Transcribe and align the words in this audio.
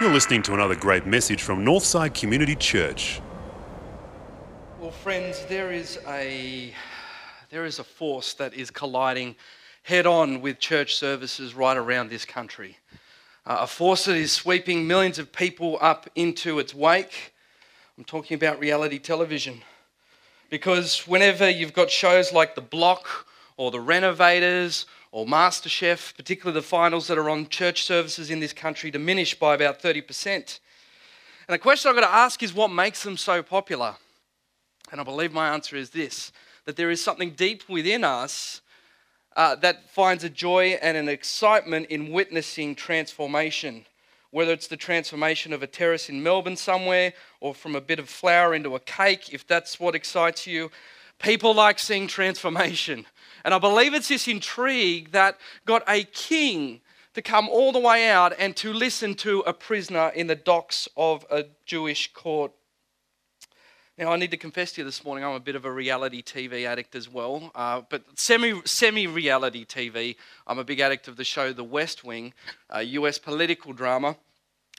You're 0.00 0.12
listening 0.12 0.42
to 0.42 0.54
another 0.54 0.74
great 0.74 1.06
message 1.06 1.42
from 1.42 1.64
Northside 1.64 2.14
Community 2.14 2.56
Church. 2.56 3.20
Well, 4.78 4.90
friends, 4.90 5.44
there 5.46 5.72
is 5.72 5.98
a 6.06 6.74
there 7.50 7.64
is 7.64 7.78
a 7.78 7.84
force 7.84 8.34
that 8.34 8.54
is 8.54 8.70
colliding 8.70 9.36
head 9.84 10.06
on 10.06 10.40
with 10.40 10.58
church 10.58 10.96
services 10.96 11.54
right 11.54 11.76
around 11.76 12.10
this 12.10 12.24
country. 12.24 12.78
Uh, 13.46 13.58
a 13.60 13.66
force 13.66 14.06
that 14.06 14.16
is 14.16 14.32
sweeping 14.32 14.86
millions 14.86 15.18
of 15.18 15.32
people 15.32 15.78
up 15.80 16.10
into 16.14 16.58
its 16.58 16.74
wake. 16.74 17.34
I'm 17.96 18.04
talking 18.04 18.34
about 18.34 18.58
reality 18.58 18.98
television. 18.98 19.62
Because 20.50 21.06
whenever 21.06 21.48
you've 21.48 21.72
got 21.72 21.90
shows 21.90 22.32
like 22.32 22.54
The 22.54 22.60
Block 22.60 23.26
or 23.56 23.70
The 23.70 23.80
Renovators 23.80 24.86
or 25.14 25.24
MasterChef, 25.24 26.16
particularly 26.16 26.58
the 26.58 26.66
finals 26.66 27.06
that 27.06 27.16
are 27.16 27.30
on 27.30 27.48
church 27.48 27.84
services 27.84 28.32
in 28.32 28.40
this 28.40 28.52
country, 28.52 28.90
diminish 28.90 29.38
by 29.38 29.54
about 29.54 29.80
30%. 29.80 30.26
And 30.26 31.54
the 31.54 31.58
question 31.58 31.88
I've 31.88 31.94
got 31.94 32.00
to 32.00 32.12
ask 32.12 32.42
is 32.42 32.52
what 32.52 32.72
makes 32.72 33.04
them 33.04 33.16
so 33.16 33.40
popular? 33.40 33.94
And 34.90 35.00
I 35.00 35.04
believe 35.04 35.32
my 35.32 35.50
answer 35.50 35.76
is 35.76 35.90
this 35.90 36.32
that 36.64 36.74
there 36.74 36.90
is 36.90 37.00
something 37.00 37.30
deep 37.30 37.62
within 37.68 38.02
us 38.02 38.60
uh, 39.36 39.54
that 39.56 39.88
finds 39.88 40.24
a 40.24 40.28
joy 40.28 40.78
and 40.82 40.96
an 40.96 41.08
excitement 41.08 41.86
in 41.90 42.10
witnessing 42.10 42.74
transformation. 42.74 43.86
Whether 44.32 44.52
it's 44.52 44.66
the 44.66 44.76
transformation 44.76 45.52
of 45.52 45.62
a 45.62 45.68
terrace 45.68 46.08
in 46.08 46.24
Melbourne 46.24 46.56
somewhere 46.56 47.12
or 47.38 47.54
from 47.54 47.76
a 47.76 47.80
bit 47.80 48.00
of 48.00 48.08
flour 48.08 48.52
into 48.52 48.74
a 48.74 48.80
cake, 48.80 49.32
if 49.32 49.46
that's 49.46 49.78
what 49.78 49.94
excites 49.94 50.44
you, 50.44 50.72
people 51.18 51.54
like 51.54 51.78
seeing 51.78 52.06
transformation. 52.06 53.06
And 53.44 53.52
I 53.52 53.58
believe 53.58 53.94
it's 53.94 54.08
this 54.08 54.26
intrigue 54.28 55.12
that 55.12 55.38
got 55.66 55.82
a 55.86 56.04
king 56.04 56.80
to 57.14 57.22
come 57.22 57.48
all 57.48 57.72
the 57.72 57.78
way 57.78 58.08
out 58.08 58.34
and 58.38 58.56
to 58.56 58.72
listen 58.72 59.14
to 59.14 59.40
a 59.40 59.52
prisoner 59.52 60.08
in 60.14 60.26
the 60.26 60.34
docks 60.34 60.88
of 60.96 61.24
a 61.30 61.46
Jewish 61.64 62.12
court. 62.12 62.52
Now, 63.96 64.12
I 64.12 64.16
need 64.16 64.32
to 64.32 64.36
confess 64.36 64.72
to 64.72 64.80
you 64.80 64.84
this 64.84 65.04
morning, 65.04 65.24
I'm 65.24 65.34
a 65.34 65.40
bit 65.40 65.54
of 65.54 65.64
a 65.64 65.70
reality 65.70 66.20
TV 66.20 66.66
addict 66.66 66.96
as 66.96 67.08
well, 67.08 67.52
uh, 67.54 67.82
but 67.88 68.02
semi 68.16 68.60
semi 68.64 69.06
reality 69.06 69.64
TV. 69.64 70.16
I'm 70.48 70.58
a 70.58 70.64
big 70.64 70.80
addict 70.80 71.06
of 71.06 71.16
the 71.16 71.22
show 71.22 71.52
The 71.52 71.62
West 71.62 72.02
Wing, 72.02 72.34
a 72.70 72.82
US 72.82 73.18
political 73.18 73.72
drama. 73.72 74.16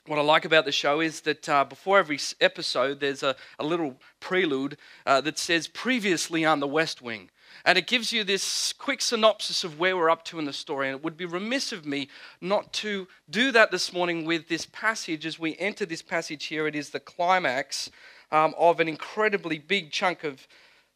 What 0.06 0.20
I 0.20 0.22
like 0.22 0.44
about 0.44 0.64
the 0.64 0.72
show 0.72 1.00
is 1.00 1.22
that 1.22 1.48
uh, 1.48 1.64
before 1.64 1.98
every 1.98 2.20
episode, 2.40 3.00
there's 3.00 3.24
a, 3.24 3.34
a 3.58 3.64
little 3.64 3.96
prelude 4.20 4.76
uh, 5.04 5.20
that 5.22 5.36
says 5.36 5.66
previously 5.66 6.44
on 6.44 6.60
The 6.60 6.68
West 6.68 7.02
Wing. 7.02 7.28
And 7.64 7.76
it 7.76 7.88
gives 7.88 8.12
you 8.12 8.22
this 8.22 8.72
quick 8.72 9.00
synopsis 9.00 9.64
of 9.64 9.80
where 9.80 9.96
we're 9.96 10.08
up 10.08 10.24
to 10.26 10.38
in 10.38 10.44
the 10.44 10.52
story. 10.52 10.86
And 10.86 10.96
it 10.96 11.02
would 11.02 11.16
be 11.16 11.24
remiss 11.24 11.72
of 11.72 11.84
me 11.84 12.08
not 12.40 12.72
to 12.74 13.08
do 13.28 13.50
that 13.50 13.72
this 13.72 13.92
morning 13.92 14.24
with 14.24 14.46
this 14.46 14.66
passage. 14.66 15.26
As 15.26 15.40
we 15.40 15.56
enter 15.58 15.84
this 15.84 16.02
passage 16.02 16.44
here, 16.44 16.68
it 16.68 16.76
is 16.76 16.90
the 16.90 17.00
climax 17.00 17.90
um, 18.30 18.54
of 18.56 18.78
an 18.78 18.86
incredibly 18.86 19.58
big 19.58 19.90
chunk 19.90 20.22
of 20.22 20.46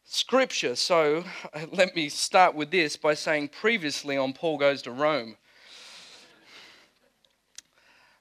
scripture. 0.05 0.77
So 0.77 1.25
let 1.73 1.97
me 1.97 2.07
start 2.07 2.55
with 2.55 2.71
this 2.71 2.95
by 2.95 3.15
saying 3.15 3.49
previously 3.49 4.15
on 4.15 4.31
Paul 4.31 4.57
Goes 4.57 4.81
to 4.83 4.91
Rome. 4.91 5.35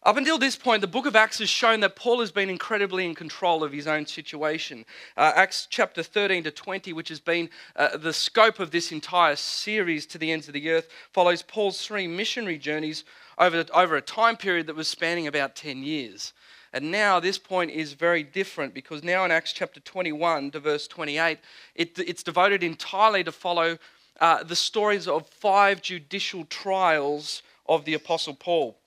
Up 0.03 0.17
until 0.17 0.39
this 0.39 0.57
point, 0.57 0.81
the 0.81 0.87
book 0.87 1.05
of 1.05 1.15
Acts 1.15 1.41
has 1.41 1.51
shown 1.51 1.81
that 1.81 1.95
Paul 1.95 2.21
has 2.21 2.33
been 2.33 2.49
incredibly 2.49 3.05
in 3.05 3.15
control 3.15 3.63
of 3.63 3.71
his 3.71 3.87
own 3.87 4.07
situation. 4.07 4.87
Uh, 5.15 5.33
Acts 5.37 5.67
chapter 5.69 6.03
13 6.03 6.43
to 6.45 6.51
20, 6.51 6.95
which 6.95 7.11
has 7.11 7.21
been 7.21 7.51
uh, 7.77 7.99
the 7.99 8.15
scope 8.15 8.61
of 8.61 8.71
this 8.71 8.93
entire 8.93 9.37
series 9.37 10.07
to 10.07 10.17
the 10.17 10.33
ends 10.33 10.49
of 10.49 10.55
the 10.55 10.71
earth, 10.71 10.89
follows 11.13 11.43
Paul's 11.43 11.85
three 11.85 12.07
missionary 12.07 12.57
journeys 12.57 13.05
over, 13.37 13.63
over 13.75 13.95
a 13.95 14.01
time 14.01 14.39
period 14.39 14.69
that 14.69 14.77
was 14.77 14.89
spanning 14.89 15.27
about 15.27 15.55
10 15.55 15.83
years. 15.83 16.33
And 16.73 16.91
now 16.91 17.21
this 17.21 17.37
point 17.37 17.71
is 17.71 17.93
very 17.93 18.23
different 18.23 18.73
because 18.73 19.05
now 19.05 19.27
in 19.27 19.31
Acts 19.31 19.53
chapter 19.53 19.81
21 19.81 20.53
to 20.53 20.61
verse 20.61 20.89
28, 20.89 21.39
it, 21.75 21.99
it's 21.99 22.23
devoted 22.23 22.63
entirely 22.63 23.23
to 23.25 23.33
follow 23.33 23.77
uh, 24.19 24.45
the 24.45 24.57
stories 24.57 25.07
of 25.07 25.27
five 25.27 25.83
judicial 25.83 26.47
trials 26.47 27.43
of 27.69 27.85
the 27.85 27.93
Apostle 27.93 28.35
Paul. 28.35 28.80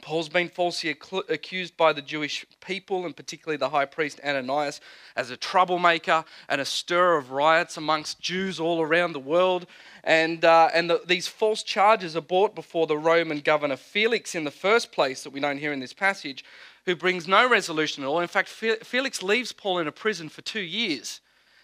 Paul's 0.00 0.28
been 0.28 0.48
falsely 0.48 0.90
accused 1.28 1.76
by 1.76 1.92
the 1.92 2.02
Jewish 2.02 2.44
people, 2.60 3.06
and 3.06 3.16
particularly 3.16 3.56
the 3.56 3.70
high 3.70 3.84
priest 3.84 4.20
Ananias, 4.24 4.80
as 5.16 5.30
a 5.30 5.36
troublemaker 5.36 6.24
and 6.48 6.60
a 6.60 6.64
stirrer 6.64 7.16
of 7.16 7.30
riots 7.30 7.76
amongst 7.76 8.20
Jews 8.20 8.58
all 8.58 8.80
around 8.80 9.12
the 9.12 9.18
world. 9.18 9.66
And, 10.04 10.44
uh, 10.44 10.70
and 10.74 10.88
the, 10.88 11.02
these 11.06 11.28
false 11.28 11.62
charges 11.62 12.16
are 12.16 12.20
brought 12.20 12.54
before 12.54 12.86
the 12.86 12.98
Roman 12.98 13.40
governor 13.40 13.76
Felix 13.76 14.34
in 14.34 14.44
the 14.44 14.50
first 14.50 14.92
place, 14.92 15.22
that 15.22 15.30
we 15.30 15.40
don't 15.40 15.58
hear 15.58 15.72
in 15.72 15.80
this 15.80 15.92
passage, 15.92 16.44
who 16.86 16.96
brings 16.96 17.28
no 17.28 17.48
resolution 17.48 18.02
at 18.02 18.06
all. 18.06 18.20
In 18.20 18.28
fact, 18.28 18.48
Felix 18.48 19.22
leaves 19.22 19.52
Paul 19.52 19.78
in 19.78 19.88
a 19.88 19.92
prison 19.92 20.28
for 20.28 20.42
two 20.42 20.60
years. 20.60 21.20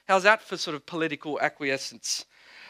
How's 0.07 0.23
that 0.23 0.43
for 0.43 0.57
sort 0.57 0.77
of 0.77 0.87
political 0.87 1.41
acquiescence? 1.41 2.27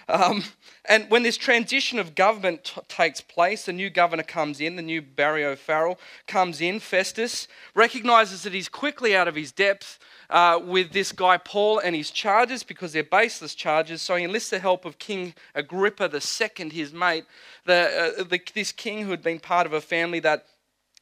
Um, 0.09 0.45
and 0.85 1.11
when 1.11 1.25
this 1.25 1.37
transition 1.37 1.99
of 1.99 2.15
government 2.15 2.65
t- 2.65 2.81
takes 2.89 3.21
place, 3.21 3.65
the 3.65 3.73
new 3.73 3.91
governor 3.91 4.23
comes 4.23 4.61
in, 4.61 4.77
the 4.77 4.83
new 4.83 5.03
Barry 5.03 5.45
O'Farrell 5.45 5.99
comes 6.29 6.61
in, 6.61 6.79
Festus, 6.79 7.49
recognizes 7.75 8.43
that 8.45 8.53
he's 8.53 8.69
quickly 8.69 9.17
out 9.17 9.27
of 9.27 9.35
his 9.35 9.51
depth 9.51 9.99
uh, 10.31 10.61
with 10.63 10.93
this 10.93 11.13
guy 11.13 11.37
Paul 11.37 11.81
and 11.81 11.95
his 11.95 12.11
charges 12.11 12.63
because 12.63 12.93
they're 12.93 13.03
baseless 13.03 13.55
charges. 13.55 14.01
So 14.01 14.17
he 14.17 14.25
enlists 14.25 14.51
the 14.51 14.59
help 14.61 14.85
of 14.85 14.99
King 14.99 15.35
Agrippa 15.55 16.11
II, 16.13 16.71
his 16.71 16.93
mate, 16.93 17.25
the, 17.65 18.15
uh, 18.19 18.25
the, 18.25 18.41
this 18.55 18.73
king 18.73 19.05
who 19.05 19.11
had 19.11 19.23
been 19.23 19.41
part 19.41 19.67
of 19.67 19.73
a 19.73 19.81
family 19.81 20.21
that 20.21 20.47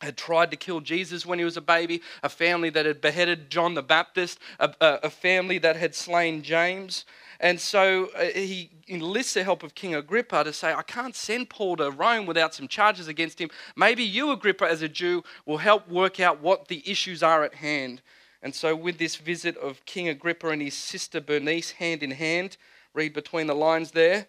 had 0.00 0.16
tried 0.16 0.50
to 0.50 0.56
kill 0.56 0.80
Jesus 0.80 1.24
when 1.24 1.38
he 1.38 1.44
was 1.44 1.56
a 1.56 1.62
baby, 1.62 2.02
a 2.22 2.28
family 2.28 2.70
that 2.70 2.84
had 2.86 3.00
beheaded 3.00 3.50
John 3.50 3.74
the 3.74 3.82
Baptist, 3.82 4.38
a, 4.58 4.74
a, 4.80 5.00
a 5.04 5.10
family 5.10 5.58
that 5.58 5.76
had 5.76 5.94
slain 5.94 6.42
James. 6.42 7.04
And 7.44 7.60
so 7.60 8.06
uh, 8.16 8.24
he 8.34 8.70
enlists 8.88 9.34
the 9.34 9.44
help 9.44 9.62
of 9.62 9.74
King 9.74 9.94
Agrippa 9.94 10.44
to 10.44 10.52
say, 10.54 10.72
I 10.72 10.80
can't 10.80 11.14
send 11.14 11.50
Paul 11.50 11.76
to 11.76 11.90
Rome 11.90 12.24
without 12.24 12.54
some 12.54 12.66
charges 12.66 13.06
against 13.06 13.38
him. 13.38 13.50
Maybe 13.76 14.02
you, 14.02 14.30
Agrippa, 14.30 14.64
as 14.64 14.80
a 14.80 14.88
Jew, 14.88 15.22
will 15.44 15.58
help 15.58 15.86
work 15.86 16.20
out 16.20 16.40
what 16.40 16.68
the 16.68 16.82
issues 16.90 17.22
are 17.22 17.44
at 17.44 17.56
hand. 17.56 18.00
And 18.42 18.54
so, 18.54 18.74
with 18.74 18.96
this 18.96 19.16
visit 19.16 19.58
of 19.58 19.84
King 19.84 20.08
Agrippa 20.08 20.48
and 20.48 20.62
his 20.62 20.72
sister 20.72 21.20
Bernice 21.20 21.72
hand 21.72 22.02
in 22.02 22.12
hand, 22.12 22.56
read 22.94 23.12
between 23.12 23.46
the 23.46 23.54
lines 23.54 23.90
there, 23.90 24.26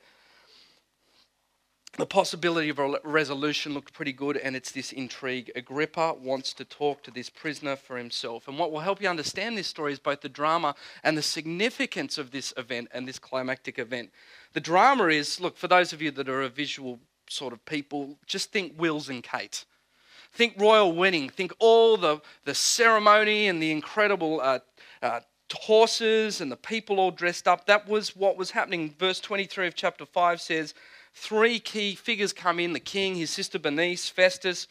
the 1.98 2.06
possibility 2.06 2.70
of 2.70 2.80
a 2.80 3.00
resolution 3.04 3.74
looked 3.74 3.94
pretty 3.94 4.12
good, 4.12 4.38
and 4.38 4.56
it's 4.56 4.72
this 4.72 4.92
intrigue. 4.92 5.52
Agrippa 5.56 6.16
wants 6.20 6.52
to 6.54 6.66
talk 6.66 7.04
to 7.04 7.12
this 7.12 7.30
prisoner 7.30 7.76
for 7.76 7.98
himself. 7.98 8.48
And 8.48 8.60
what 8.60 8.72
will 8.72 8.82
help 8.82 9.02
you 9.02 9.08
understand 9.08 9.58
this 9.58 9.68
story 9.68 9.94
is 9.94 10.00
both 10.00 10.22
the 10.22 10.30
drama 10.30 10.76
and 11.04 11.18
the 11.18 11.22
significance 11.22 12.18
of 12.18 12.32
this 12.32 12.54
event 12.58 12.90
and 12.94 13.08
this 13.08 13.20
climactic 13.20 13.80
event. 13.80 14.12
The 14.54 14.60
drama 14.60 15.08
is 15.08 15.40
look, 15.40 15.58
for 15.58 15.68
those 15.68 15.94
of 15.94 16.02
you 16.02 16.12
that 16.12 16.28
are 16.28 16.42
a 16.42 16.50
visual 16.50 17.00
sort 17.30 17.54
of 17.54 17.64
people, 17.66 18.18
just 18.26 18.52
think 18.52 18.80
Wills 18.80 19.10
and 19.10 19.24
Kate. 19.24 19.66
Think 20.34 20.56
royal 20.60 20.92
wedding. 20.92 21.30
Think 21.30 21.54
all 21.60 21.96
the, 21.96 22.20
the 22.44 22.56
ceremony 22.56 23.48
and 23.48 23.62
the 23.62 23.72
incredible 23.72 24.42
uh, 24.42 24.60
uh, 25.02 25.22
horses 25.54 26.42
and 26.42 26.52
the 26.52 26.58
people 26.58 27.00
all 27.00 27.12
dressed 27.12 27.48
up. 27.48 27.66
That 27.68 27.88
was 27.88 28.16
what 28.18 28.36
was 28.36 28.52
happening. 28.52 28.94
Verse 29.00 29.22
23 29.22 29.68
of 29.68 29.76
chapter 29.76 30.06
5 30.06 30.42
says, 30.42 30.74
three 31.16 31.60
key 31.60 31.96
figures 31.96 32.34
come 32.34 32.60
in 32.60 32.74
the 32.74 32.80
king, 32.80 33.16
his 33.16 33.32
sister 33.32 33.58
Bernice, 33.58 34.10
Festus, 34.10 34.68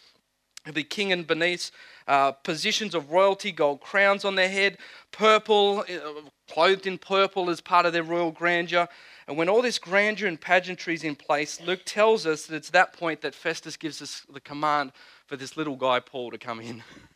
the 0.73 0.85
king 0.85 1.11
and 1.11 1.27
Bernice, 1.27 1.73
uh, 2.07 2.33
positions 2.33 2.95
of 2.95 3.11
royalty, 3.11 3.51
gold 3.51 3.81
crowns 3.81 4.25
on 4.25 4.35
their 4.35 4.49
head, 4.49 4.79
purple, 5.11 5.81
uh, 5.81 6.21
clothed 6.49 6.87
in 6.87 6.99
purple 6.99 7.51
as 7.51 7.61
part 7.61 7.87
of 7.87 7.93
their 7.93 8.03
royal 8.03 8.31
grandeur. 8.31 8.89
And 9.27 9.37
when 9.39 9.49
all 9.49 9.63
this 9.63 9.79
grandeur 9.79 10.29
and 10.29 10.41
pageantry 10.41 10.95
is 10.95 11.03
in 11.03 11.17
place, 11.17 11.61
Luke 11.61 11.83
tells 11.85 12.27
us 12.27 12.47
that 12.47 12.57
it's 12.57 12.71
that 12.71 12.93
point 12.93 13.23
that 13.23 13.35
Festus 13.35 13.77
gives 13.77 14.03
us 14.03 14.27
the 14.33 14.41
command 14.41 14.93
for 15.27 15.37
this 15.37 15.57
little 15.57 15.77
guy, 15.77 16.01
Paul, 16.01 16.31
to 16.31 16.39
come 16.39 16.61
in. 16.61 16.83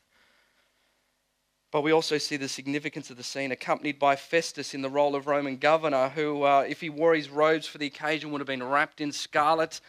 But 1.71 1.83
we 1.83 1.93
also 1.93 2.17
see 2.17 2.37
the 2.37 2.49
significance 2.49 3.11
of 3.11 3.19
the 3.19 3.23
scene, 3.23 3.53
accompanied 3.53 3.99
by 3.99 4.17
Festus 4.17 4.73
in 4.73 4.81
the 4.81 4.89
role 4.89 5.15
of 5.15 5.27
Roman 5.27 5.59
governor, 5.59 6.09
who, 6.09 6.43
uh, 6.45 6.65
if 6.67 6.81
he 6.81 6.89
wore 6.89 7.15
his 7.15 7.29
robes 7.29 7.67
for 7.67 7.77
the 7.77 7.87
occasion, 7.87 8.31
would 8.31 8.41
have 8.41 8.47
been 8.47 8.63
wrapped 8.63 9.03
in 9.03 9.13
scarlet, 9.13 9.81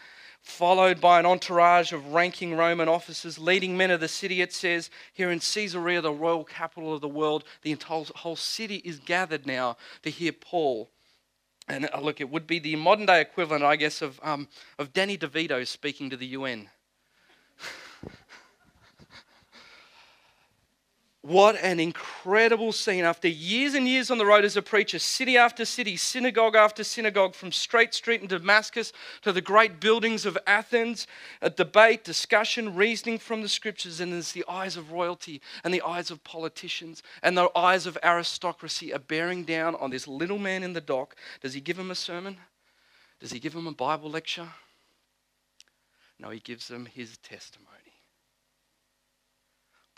followed 0.41 0.99
by 0.99 1.19
an 1.19 1.25
entourage 1.25 1.93
of 1.93 2.13
ranking 2.13 2.53
Roman 2.53 2.89
officers, 2.89 3.39
leading 3.39 3.77
men 3.77 3.91
of 3.91 4.01
the 4.01 4.09
city. 4.09 4.41
It 4.41 4.51
says 4.51 4.89
here 5.13 5.31
in 5.31 5.39
Caesarea, 5.39 6.01
the 6.01 6.11
royal 6.11 6.43
capital 6.43 6.93
of 6.93 6.99
the 6.99 7.07
world, 7.07 7.45
the 7.61 7.77
whole 7.81 8.35
city 8.35 8.81
is 8.83 8.99
gathered 8.99 9.45
now 9.47 9.77
to 10.03 10.09
hear 10.09 10.33
Paul. 10.33 10.89
And 11.69 11.89
uh, 11.93 12.01
look, 12.01 12.19
it 12.19 12.29
would 12.29 12.47
be 12.47 12.59
the 12.59 12.75
modern 12.75 13.05
day 13.05 13.21
equivalent, 13.21 13.63
I 13.63 13.77
guess, 13.77 14.01
of, 14.01 14.19
um, 14.21 14.49
of 14.77 14.91
Danny 14.91 15.17
DeVito 15.17 15.65
speaking 15.65 16.09
to 16.09 16.17
the 16.17 16.27
UN. 16.27 16.69
What 21.29 21.57
an 21.57 21.79
incredible 21.79 22.71
scene. 22.71 23.03
After 23.03 23.27
years 23.27 23.75
and 23.75 23.87
years 23.87 24.09
on 24.09 24.17
the 24.17 24.25
road 24.25 24.43
as 24.43 24.57
a 24.57 24.63
preacher, 24.63 24.97
city 24.97 25.37
after 25.37 25.63
city, 25.63 25.95
synagogue 25.95 26.55
after 26.55 26.83
synagogue, 26.83 27.35
from 27.35 27.51
Straight 27.51 27.93
Street 27.93 28.23
in 28.23 28.27
Damascus 28.27 28.91
to 29.21 29.31
the 29.31 29.39
great 29.39 29.79
buildings 29.79 30.25
of 30.25 30.39
Athens, 30.47 31.05
a 31.39 31.51
debate, 31.51 32.03
discussion, 32.03 32.73
reasoning 32.73 33.19
from 33.19 33.43
the 33.43 33.47
scriptures, 33.47 33.99
and 33.99 34.11
as 34.11 34.31
the 34.31 34.43
eyes 34.49 34.75
of 34.75 34.91
royalty 34.91 35.39
and 35.63 35.71
the 35.71 35.83
eyes 35.83 36.09
of 36.09 36.23
politicians 36.23 37.03
and 37.21 37.37
the 37.37 37.55
eyes 37.55 37.85
of 37.85 37.95
aristocracy 38.01 38.91
are 38.91 38.97
bearing 38.97 39.43
down 39.43 39.75
on 39.75 39.91
this 39.91 40.07
little 40.07 40.39
man 40.39 40.63
in 40.63 40.73
the 40.73 40.81
dock. 40.81 41.15
Does 41.41 41.53
he 41.53 41.61
give 41.61 41.77
him 41.77 41.91
a 41.91 41.95
sermon? 41.95 42.37
Does 43.19 43.29
he 43.29 43.39
give 43.39 43.53
him 43.53 43.67
a 43.67 43.71
Bible 43.71 44.09
lecture? 44.09 44.49
No, 46.17 46.31
he 46.31 46.39
gives 46.39 46.67
them 46.67 46.87
his 46.87 47.19
testimony. 47.19 47.78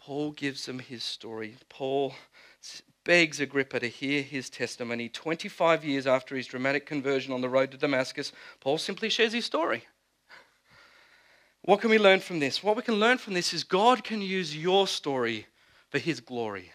Paul 0.04 0.32
gives 0.32 0.66
them 0.66 0.80
his 0.80 1.04
story. 1.04 1.56
Paul 1.70 2.16
begs 3.04 3.40
Agrippa 3.40 3.80
to 3.80 3.88
hear 3.88 4.24
his 4.24 4.50
testimony. 4.50 5.10
25 5.10 5.86
years 5.86 6.08
after 6.08 6.36
his 6.36 6.48
dramatic 6.48 6.88
conversion 6.88 7.32
on 7.32 7.42
the 7.42 7.50
road 7.50 7.72
to 7.72 7.78
Damascus, 7.78 8.32
Paul 8.60 8.80
simply 8.80 9.10
shares 9.10 9.34
his 9.34 9.46
story. 9.46 9.86
What 11.62 11.82
can 11.82 11.92
we 11.92 12.00
learn 12.00 12.20
from 12.20 12.40
this? 12.40 12.64
What 12.64 12.76
we 12.76 12.82
can 12.82 12.96
learn 12.96 13.20
from 13.20 13.36
this 13.36 13.54
is 13.54 13.64
God 13.64 14.04
can 14.04 14.22
use 14.22 14.58
your 14.58 14.88
story 14.88 15.46
for 15.90 16.00
his 16.00 16.20
glory. 16.20 16.72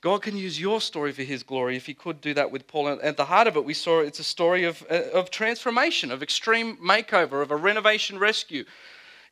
God 0.00 0.22
can 0.22 0.36
use 0.36 0.60
your 0.60 0.80
story 0.80 1.10
for 1.10 1.24
his 1.24 1.42
glory 1.42 1.76
if 1.76 1.86
he 1.86 1.94
could 1.94 2.20
do 2.20 2.32
that 2.34 2.52
with 2.52 2.68
Paul. 2.68 3.00
At 3.02 3.16
the 3.16 3.24
heart 3.24 3.48
of 3.48 3.56
it, 3.56 3.64
we 3.64 3.74
saw 3.74 4.00
it's 4.00 4.20
a 4.20 4.24
story 4.24 4.64
of, 4.64 4.84
uh, 4.88 5.10
of 5.12 5.30
transformation, 5.30 6.12
of 6.12 6.22
extreme 6.22 6.76
makeover, 6.76 7.42
of 7.42 7.50
a 7.50 7.56
renovation 7.56 8.18
rescue. 8.18 8.64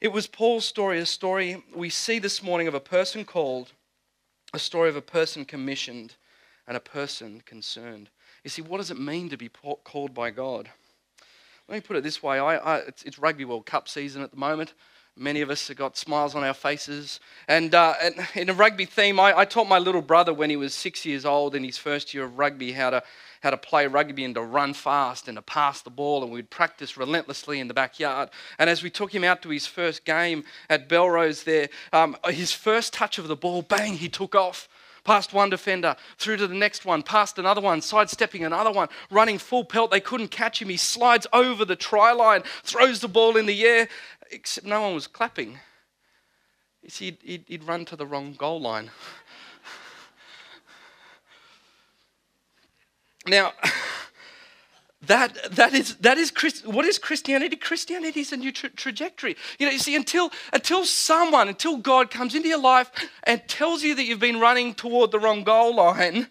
It 0.00 0.12
was 0.12 0.28
Paul's 0.28 0.64
story, 0.64 1.00
a 1.00 1.06
story 1.06 1.64
we 1.74 1.90
see 1.90 2.20
this 2.20 2.40
morning 2.40 2.68
of 2.68 2.74
a 2.74 2.80
person 2.80 3.24
called, 3.24 3.72
a 4.54 4.58
story 4.58 4.88
of 4.88 4.94
a 4.94 5.02
person 5.02 5.44
commissioned, 5.44 6.14
and 6.68 6.76
a 6.76 6.80
person 6.80 7.42
concerned. 7.44 8.08
You 8.44 8.50
see, 8.50 8.62
what 8.62 8.78
does 8.78 8.92
it 8.92 9.00
mean 9.00 9.28
to 9.30 9.36
be 9.36 9.48
called 9.48 10.14
by 10.14 10.30
God? 10.30 10.68
Let 11.66 11.74
me 11.74 11.80
put 11.80 11.96
it 11.96 12.04
this 12.04 12.22
way 12.22 12.38
I, 12.38 12.56
I, 12.56 12.76
it's, 12.78 13.02
it's 13.02 13.18
Rugby 13.18 13.44
World 13.44 13.66
Cup 13.66 13.88
season 13.88 14.22
at 14.22 14.30
the 14.30 14.36
moment. 14.36 14.72
Many 15.16 15.40
of 15.40 15.50
us 15.50 15.66
have 15.66 15.76
got 15.76 15.96
smiles 15.96 16.36
on 16.36 16.44
our 16.44 16.54
faces. 16.54 17.18
And, 17.48 17.74
uh, 17.74 17.94
and 18.00 18.14
in 18.36 18.50
a 18.50 18.54
rugby 18.54 18.84
theme, 18.84 19.18
I, 19.18 19.36
I, 19.36 19.44
taught 19.44 19.68
my 19.68 19.80
little 19.80 20.00
brother 20.00 20.32
when 20.32 20.48
he 20.48 20.56
was 20.56 20.74
six 20.74 21.04
years 21.04 21.24
old 21.24 21.56
in 21.56 21.64
his 21.64 21.76
first 21.76 22.14
year 22.14 22.22
of 22.22 22.38
rugby 22.38 22.70
how 22.70 22.90
to, 22.90 23.02
how 23.42 23.50
to 23.50 23.56
play 23.56 23.86
rugby 23.86 24.24
and 24.24 24.34
to 24.34 24.42
run 24.42 24.74
fast 24.74 25.28
and 25.28 25.36
to 25.36 25.42
pass 25.42 25.82
the 25.82 25.90
ball. 25.90 26.22
And 26.22 26.32
we'd 26.32 26.50
practice 26.50 26.96
relentlessly 26.96 27.60
in 27.60 27.68
the 27.68 27.74
backyard. 27.74 28.30
And 28.58 28.68
as 28.68 28.82
we 28.82 28.90
took 28.90 29.14
him 29.14 29.24
out 29.24 29.42
to 29.42 29.48
his 29.50 29.66
first 29.66 30.04
game 30.04 30.44
at 30.68 30.88
Belrose 30.88 31.44
there, 31.44 31.68
um, 31.92 32.16
his 32.26 32.52
first 32.52 32.92
touch 32.92 33.18
of 33.18 33.28
the 33.28 33.36
ball, 33.36 33.62
bang, 33.62 33.94
he 33.94 34.08
took 34.08 34.34
off 34.34 34.68
past 35.04 35.32
one 35.32 35.48
defender, 35.48 35.96
through 36.18 36.36
to 36.36 36.46
the 36.46 36.54
next 36.54 36.84
one, 36.84 37.02
past 37.02 37.38
another 37.38 37.62
one, 37.62 37.80
sidestepping 37.80 38.44
another 38.44 38.70
one, 38.70 38.88
running 39.10 39.38
full 39.38 39.64
pelt. 39.64 39.90
They 39.90 40.00
couldn't 40.00 40.28
catch 40.28 40.60
him. 40.60 40.68
He 40.68 40.76
slides 40.76 41.26
over 41.32 41.64
the 41.64 41.76
try 41.76 42.12
line, 42.12 42.42
throws 42.62 43.00
the 43.00 43.08
ball 43.08 43.38
in 43.38 43.46
the 43.46 43.64
air, 43.64 43.88
except 44.30 44.66
no 44.66 44.82
one 44.82 44.94
was 44.94 45.06
clapping. 45.06 45.58
You 46.82 46.90
see, 46.90 47.04
he'd, 47.06 47.18
he'd, 47.22 47.44
he'd 47.48 47.64
run 47.64 47.86
to 47.86 47.96
the 47.96 48.04
wrong 48.04 48.34
goal 48.34 48.60
line. 48.60 48.90
Now, 53.28 53.52
that, 55.02 55.36
that 55.52 55.74
is, 55.74 55.96
that 55.96 56.18
is 56.18 56.32
what 56.64 56.84
is 56.84 56.98
Christianity? 56.98 57.56
Christianity 57.56 58.20
is 58.20 58.32
a 58.32 58.36
new 58.36 58.52
tra- 58.52 58.70
trajectory. 58.70 59.36
You 59.58 59.66
know, 59.66 59.72
you 59.72 59.78
see, 59.78 59.94
until, 59.94 60.30
until 60.52 60.84
someone, 60.84 61.48
until 61.48 61.76
God 61.76 62.10
comes 62.10 62.34
into 62.34 62.48
your 62.48 62.60
life 62.60 62.90
and 63.24 63.42
tells 63.48 63.82
you 63.82 63.94
that 63.94 64.04
you've 64.04 64.20
been 64.20 64.40
running 64.40 64.74
toward 64.74 65.10
the 65.10 65.18
wrong 65.18 65.44
goal 65.44 65.76
line, 65.76 66.28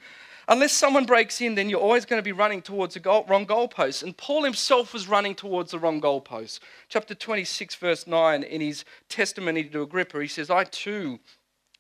unless 0.48 0.74
someone 0.74 1.06
breaks 1.06 1.42
in, 1.42 1.56
then 1.56 1.70
you're 1.70 1.80
always 1.80 2.06
going 2.06 2.20
to 2.20 2.24
be 2.24 2.32
running 2.32 2.62
towards 2.62 2.94
the 2.94 3.00
goal, 3.00 3.26
wrong 3.28 3.46
goalpost. 3.46 4.04
And 4.04 4.16
Paul 4.16 4.44
himself 4.44 4.94
was 4.94 5.08
running 5.08 5.36
towards 5.36 5.72
the 5.72 5.80
wrong 5.80 6.02
goalpost. 6.02 6.60
Chapter 6.90 7.16
26, 7.16 7.76
verse 7.76 8.08
9, 8.08 8.44
in 8.44 8.62
his 8.62 8.86
testimony 9.10 9.64
to 9.66 9.82
Agrippa, 9.82 10.22
he 10.22 10.28
says, 10.28 10.50
I 10.50 10.64
too 10.66 11.20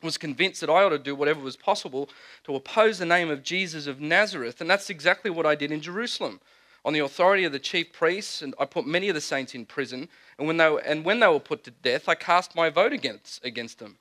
was 0.01 0.17
convinced 0.17 0.61
that 0.61 0.69
I 0.69 0.83
ought 0.83 0.89
to 0.89 0.99
do 0.99 1.15
whatever 1.15 1.39
was 1.39 1.57
possible 1.57 2.09
to 2.43 2.55
oppose 2.55 2.99
the 2.99 3.05
name 3.05 3.29
of 3.29 3.43
Jesus 3.43 3.87
of 3.87 3.99
Nazareth. 3.99 4.61
And 4.61 4.69
that's 4.69 4.89
exactly 4.89 5.31
what 5.31 5.45
I 5.45 5.55
did 5.55 5.71
in 5.71 5.81
Jerusalem 5.81 6.39
on 6.87 6.93
the 6.93 6.99
authority 6.99 7.43
of 7.43 7.51
the 7.51 7.59
chief 7.59 7.91
priests, 7.91 8.41
and 8.41 8.55
I 8.57 8.63
put 8.63 8.87
many 8.87 9.09
of 9.09 9.15
the 9.15 9.19
saints 9.19 9.53
in 9.53 9.65
prison. 9.65 10.07
And 10.37 10.47
when 10.47 10.55
they 10.55 10.69
were, 10.69 10.79
and 10.79 11.03
when 11.03 11.19
they 11.19 11.27
were 11.27 11.39
put 11.39 11.65
to 11.65 11.71
death, 11.71 12.07
I 12.07 12.15
cast 12.15 12.55
my 12.55 12.69
vote 12.69 12.93
against, 12.93 13.43
against 13.43 13.79
them. 13.79 13.97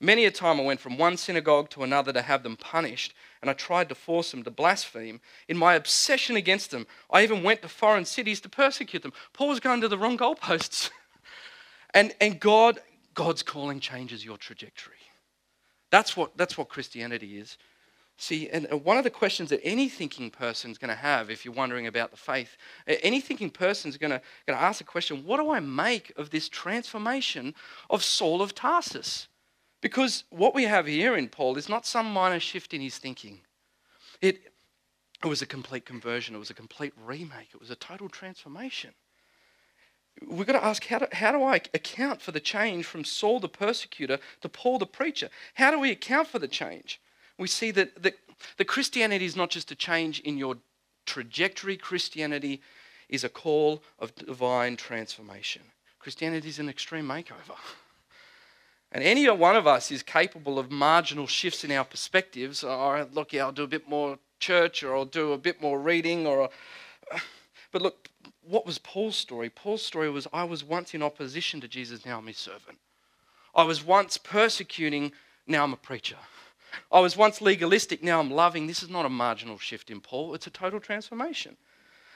Many 0.00 0.26
a 0.26 0.30
time 0.30 0.60
I 0.60 0.64
went 0.64 0.80
from 0.80 0.98
one 0.98 1.16
synagogue 1.16 1.70
to 1.70 1.82
another 1.82 2.12
to 2.12 2.20
have 2.20 2.42
them 2.42 2.56
punished, 2.56 3.14
and 3.40 3.48
I 3.50 3.54
tried 3.54 3.88
to 3.88 3.94
force 3.94 4.30
them 4.30 4.42
to 4.42 4.50
blaspheme. 4.50 5.20
In 5.48 5.56
my 5.56 5.74
obsession 5.74 6.36
against 6.36 6.70
them, 6.70 6.86
I 7.10 7.22
even 7.22 7.42
went 7.42 7.62
to 7.62 7.68
foreign 7.68 8.04
cities 8.04 8.42
to 8.42 8.50
persecute 8.50 9.02
them. 9.02 9.14
Paul 9.32 9.48
was 9.48 9.60
going 9.60 9.80
to 9.80 9.88
the 9.88 9.96
wrong 9.96 10.18
goalposts. 10.18 10.90
and, 11.94 12.14
and 12.20 12.38
God, 12.38 12.80
God's 13.14 13.42
calling 13.42 13.80
changes 13.80 14.22
your 14.22 14.36
trajectory. 14.36 14.96
That's 15.96 16.14
what, 16.14 16.36
that's 16.36 16.58
what 16.58 16.68
Christianity 16.68 17.38
is. 17.38 17.56
See, 18.18 18.50
and 18.50 18.66
one 18.84 18.98
of 18.98 19.04
the 19.04 19.08
questions 19.08 19.48
that 19.48 19.64
any 19.64 19.88
thinking 19.88 20.30
person 20.30 20.70
is 20.70 20.76
going 20.76 20.90
to 20.90 20.94
have, 20.94 21.30
if 21.30 21.42
you're 21.42 21.54
wondering 21.54 21.86
about 21.86 22.10
the 22.10 22.18
faith, 22.18 22.58
any 22.86 23.18
thinking 23.18 23.48
person 23.48 23.88
is 23.88 23.96
going 23.96 24.10
to, 24.10 24.20
going 24.46 24.58
to 24.58 24.62
ask 24.62 24.76
the 24.76 24.84
question 24.84 25.24
what 25.24 25.38
do 25.38 25.50
I 25.50 25.60
make 25.60 26.12
of 26.18 26.28
this 26.28 26.50
transformation 26.50 27.54
of 27.88 28.04
Saul 28.04 28.42
of 28.42 28.54
Tarsus? 28.54 29.28
Because 29.80 30.24
what 30.28 30.54
we 30.54 30.64
have 30.64 30.86
here 30.86 31.16
in 31.16 31.28
Paul 31.30 31.56
is 31.56 31.66
not 31.66 31.86
some 31.86 32.12
minor 32.12 32.40
shift 32.40 32.74
in 32.74 32.82
his 32.82 32.98
thinking. 32.98 33.40
It, 34.20 34.52
it 35.24 35.28
was 35.28 35.40
a 35.40 35.46
complete 35.46 35.86
conversion, 35.86 36.34
it 36.34 36.38
was 36.38 36.50
a 36.50 36.54
complete 36.54 36.92
remake, 37.06 37.48
it 37.54 37.60
was 37.60 37.70
a 37.70 37.76
total 37.76 38.10
transformation. 38.10 38.90
We've 40.24 40.46
got 40.46 40.54
to 40.54 40.64
ask 40.64 40.84
how 40.86 41.00
do, 41.00 41.06
how 41.12 41.32
do 41.32 41.42
I 41.42 41.56
account 41.74 42.22
for 42.22 42.32
the 42.32 42.40
change 42.40 42.86
from 42.86 43.04
Saul 43.04 43.40
the 43.40 43.48
persecutor 43.48 44.18
to 44.40 44.48
Paul 44.48 44.78
the 44.78 44.86
preacher? 44.86 45.28
How 45.54 45.70
do 45.70 45.78
we 45.78 45.90
account 45.90 46.28
for 46.28 46.38
the 46.38 46.48
change? 46.48 47.00
we 47.38 47.46
see 47.46 47.70
that, 47.70 48.02
that 48.02 48.64
Christianity 48.64 49.24
is 49.24 49.36
not 49.36 49.50
just 49.50 49.70
a 49.70 49.74
change 49.74 50.20
in 50.20 50.38
your 50.38 50.56
trajectory, 51.04 51.76
Christianity 51.76 52.62
is 53.08 53.24
a 53.24 53.28
call 53.28 53.82
of 53.98 54.14
divine 54.14 54.76
transformation. 54.76 55.62
Christianity 55.98 56.48
is 56.48 56.58
an 56.58 56.68
extreme 56.68 57.06
makeover. 57.06 57.56
And 58.92 59.04
any 59.04 59.28
one 59.28 59.56
of 59.56 59.66
us 59.66 59.90
is 59.90 60.02
capable 60.02 60.58
of 60.58 60.70
marginal 60.70 61.26
shifts 61.26 61.64
in 61.64 61.72
our 61.72 61.84
perspectives. 61.84 62.64
Oh, 62.64 63.06
look, 63.12 63.32
yeah, 63.32 63.44
I'll 63.44 63.52
do 63.52 63.64
a 63.64 63.68
bit 63.68 63.88
more 63.88 64.18
church 64.38 64.82
or 64.82 64.96
I'll 64.96 65.04
do 65.04 65.32
a 65.32 65.38
bit 65.38 65.60
more 65.60 65.78
reading. 65.78 66.26
Or, 66.26 66.44
uh, 67.12 67.18
But 67.72 67.82
look, 67.82 68.08
what 68.48 68.66
was 68.66 68.78
Paul's 68.78 69.16
story? 69.16 69.50
Paul's 69.50 69.84
story 69.84 70.10
was 70.10 70.26
I 70.32 70.44
was 70.44 70.62
once 70.62 70.94
in 70.94 71.02
opposition 71.02 71.60
to 71.60 71.68
Jesus, 71.68 72.06
now 72.06 72.18
I'm 72.18 72.26
his 72.26 72.38
servant. 72.38 72.78
I 73.54 73.64
was 73.64 73.84
once 73.84 74.18
persecuting, 74.18 75.12
now 75.46 75.64
I'm 75.64 75.72
a 75.72 75.78
preacher. 75.78 76.16
I 76.92 77.00
was 77.00 77.16
once 77.16 77.40
legalistic, 77.40 78.02
now 78.02 78.20
I'm 78.20 78.30
loving. 78.30 78.66
This 78.66 78.82
is 78.82 78.90
not 78.90 79.06
a 79.06 79.10
marginal 79.10 79.58
shift 79.58 79.90
in 79.90 80.00
Paul, 80.00 80.34
it's 80.34 80.46
a 80.46 80.50
total 80.50 80.80
transformation. 80.80 81.56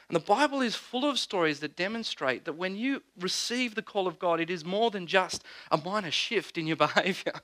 And 0.09 0.17
the 0.17 0.25
Bible 0.25 0.61
is 0.61 0.75
full 0.75 1.09
of 1.09 1.21
stories 1.21 1.61
that 1.61 1.77
demonstrate 1.77 2.45
that 2.45 2.55
when 2.55 2.75
you 2.75 3.03
receive 3.21 3.77
the 3.77 3.83
call 3.83 4.09
of 4.09 4.19
God, 4.19 4.41
it 4.41 4.51
is 4.51 4.65
more 4.65 4.91
than 4.91 5.07
just 5.07 5.45
a 5.71 5.77
minor 5.77 6.11
shift 6.11 6.59
in 6.59 6.67
your 6.67 6.77
behavior. 6.89 7.35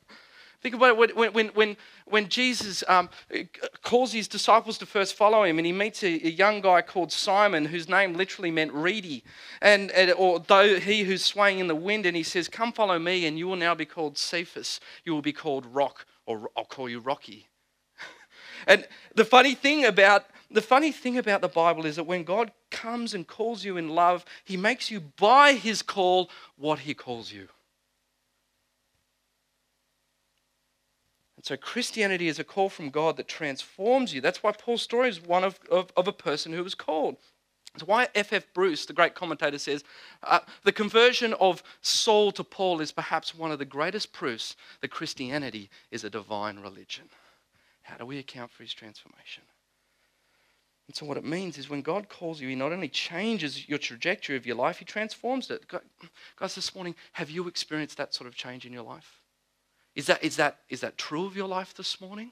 Think 0.62 0.74
about 0.74 0.98
it 0.98 1.16
when, 1.16 1.32
when, 1.32 1.48
when, 1.48 1.76
when 2.06 2.28
Jesus 2.28 2.82
um, 2.88 3.08
calls 3.82 4.12
his 4.12 4.26
disciples 4.26 4.78
to 4.78 4.86
first 4.86 5.14
follow 5.14 5.44
him, 5.44 5.58
and 5.58 5.66
he 5.66 5.72
meets 5.72 6.02
a, 6.02 6.26
a, 6.26 6.30
young 6.30 6.60
guy 6.60 6.82
called 6.82 7.12
Simon, 7.12 7.66
whose 7.66 7.88
name 7.88 8.14
literally 8.14 8.50
meant 8.50 8.72
reedy, 8.72 9.22
and, 9.60 9.90
and 9.92 10.12
or 10.12 10.40
though 10.40 10.78
he 10.78 11.04
who's 11.04 11.24
swaying 11.24 11.58
in 11.58 11.66
the 11.66 11.74
wind, 11.74 12.06
and 12.06 12.16
he 12.16 12.22
says, 12.22 12.48
"Come, 12.48 12.72
follow 12.72 12.98
me, 12.98 13.26
and 13.26 13.38
you 13.38 13.46
will 13.46 13.56
now 13.56 13.74
be 13.74 13.84
called 13.84 14.16
Cephas. 14.16 14.80
You 15.04 15.12
will 15.12 15.22
be 15.22 15.32
called 15.32 15.66
Rock, 15.66 16.06
or 16.24 16.50
I'll 16.56 16.64
call 16.64 16.88
you 16.88 17.00
Rocky. 17.00 17.48
and 18.66 18.86
the 19.14 19.24
funny 19.24 19.54
thing 19.54 19.84
about 19.84 20.24
the 20.50 20.62
funny 20.62 20.92
thing 20.92 21.18
about 21.18 21.40
the 21.40 21.48
Bible 21.48 21.86
is 21.86 21.96
that 21.96 22.04
when 22.04 22.24
God 22.24 22.52
comes 22.70 23.14
and 23.14 23.26
calls 23.26 23.64
you 23.64 23.76
in 23.76 23.88
love, 23.88 24.24
he 24.44 24.56
makes 24.56 24.90
you 24.90 25.00
by 25.00 25.54
his 25.54 25.82
call 25.82 26.30
what 26.56 26.80
he 26.80 26.94
calls 26.94 27.32
you. 27.32 27.48
So 31.46 31.56
Christianity 31.56 32.26
is 32.26 32.40
a 32.40 32.44
call 32.44 32.68
from 32.68 32.90
God 32.90 33.16
that 33.18 33.28
transforms 33.28 34.12
you. 34.12 34.20
That's 34.20 34.42
why 34.42 34.50
Paul's 34.50 34.82
story 34.82 35.08
is 35.08 35.22
one 35.22 35.44
of, 35.44 35.60
of, 35.70 35.92
of 35.96 36.08
a 36.08 36.12
person 36.12 36.52
who 36.52 36.64
was 36.64 36.74
called. 36.74 37.18
It's 37.72 37.86
why 37.86 38.08
F.F. 38.16 38.32
F. 38.32 38.46
Bruce, 38.52 38.84
the 38.84 38.92
great 38.92 39.14
commentator, 39.14 39.58
says 39.58 39.84
uh, 40.24 40.40
the 40.64 40.72
conversion 40.72 41.34
of 41.34 41.62
Saul 41.82 42.32
to 42.32 42.42
Paul 42.42 42.80
is 42.80 42.90
perhaps 42.90 43.32
one 43.32 43.52
of 43.52 43.60
the 43.60 43.64
greatest 43.64 44.12
proofs 44.12 44.56
that 44.80 44.90
Christianity 44.90 45.70
is 45.92 46.02
a 46.02 46.10
divine 46.10 46.58
religion. 46.58 47.04
How 47.82 47.96
do 47.96 48.06
we 48.06 48.18
account 48.18 48.50
for 48.50 48.64
his 48.64 48.74
transformation? 48.74 49.44
And 50.88 50.96
so, 50.96 51.06
what 51.06 51.16
it 51.16 51.24
means 51.24 51.58
is 51.58 51.70
when 51.70 51.82
God 51.82 52.08
calls 52.08 52.40
you, 52.40 52.48
He 52.48 52.56
not 52.56 52.72
only 52.72 52.88
changes 52.88 53.68
your 53.68 53.78
trajectory 53.78 54.34
of 54.36 54.46
your 54.46 54.56
life, 54.56 54.78
He 54.80 54.84
transforms 54.84 55.48
it. 55.50 55.64
Guys, 56.36 56.56
this 56.56 56.74
morning, 56.74 56.96
have 57.12 57.30
you 57.30 57.46
experienced 57.46 57.98
that 57.98 58.14
sort 58.14 58.26
of 58.26 58.34
change 58.34 58.66
in 58.66 58.72
your 58.72 58.82
life? 58.82 59.20
Is 59.96 60.06
that, 60.06 60.22
is 60.22 60.36
that, 60.36 60.58
is 60.68 60.82
that 60.82 60.98
true 60.98 61.24
of 61.24 61.36
your 61.36 61.48
life 61.48 61.74
this 61.74 62.00
morning? 62.00 62.30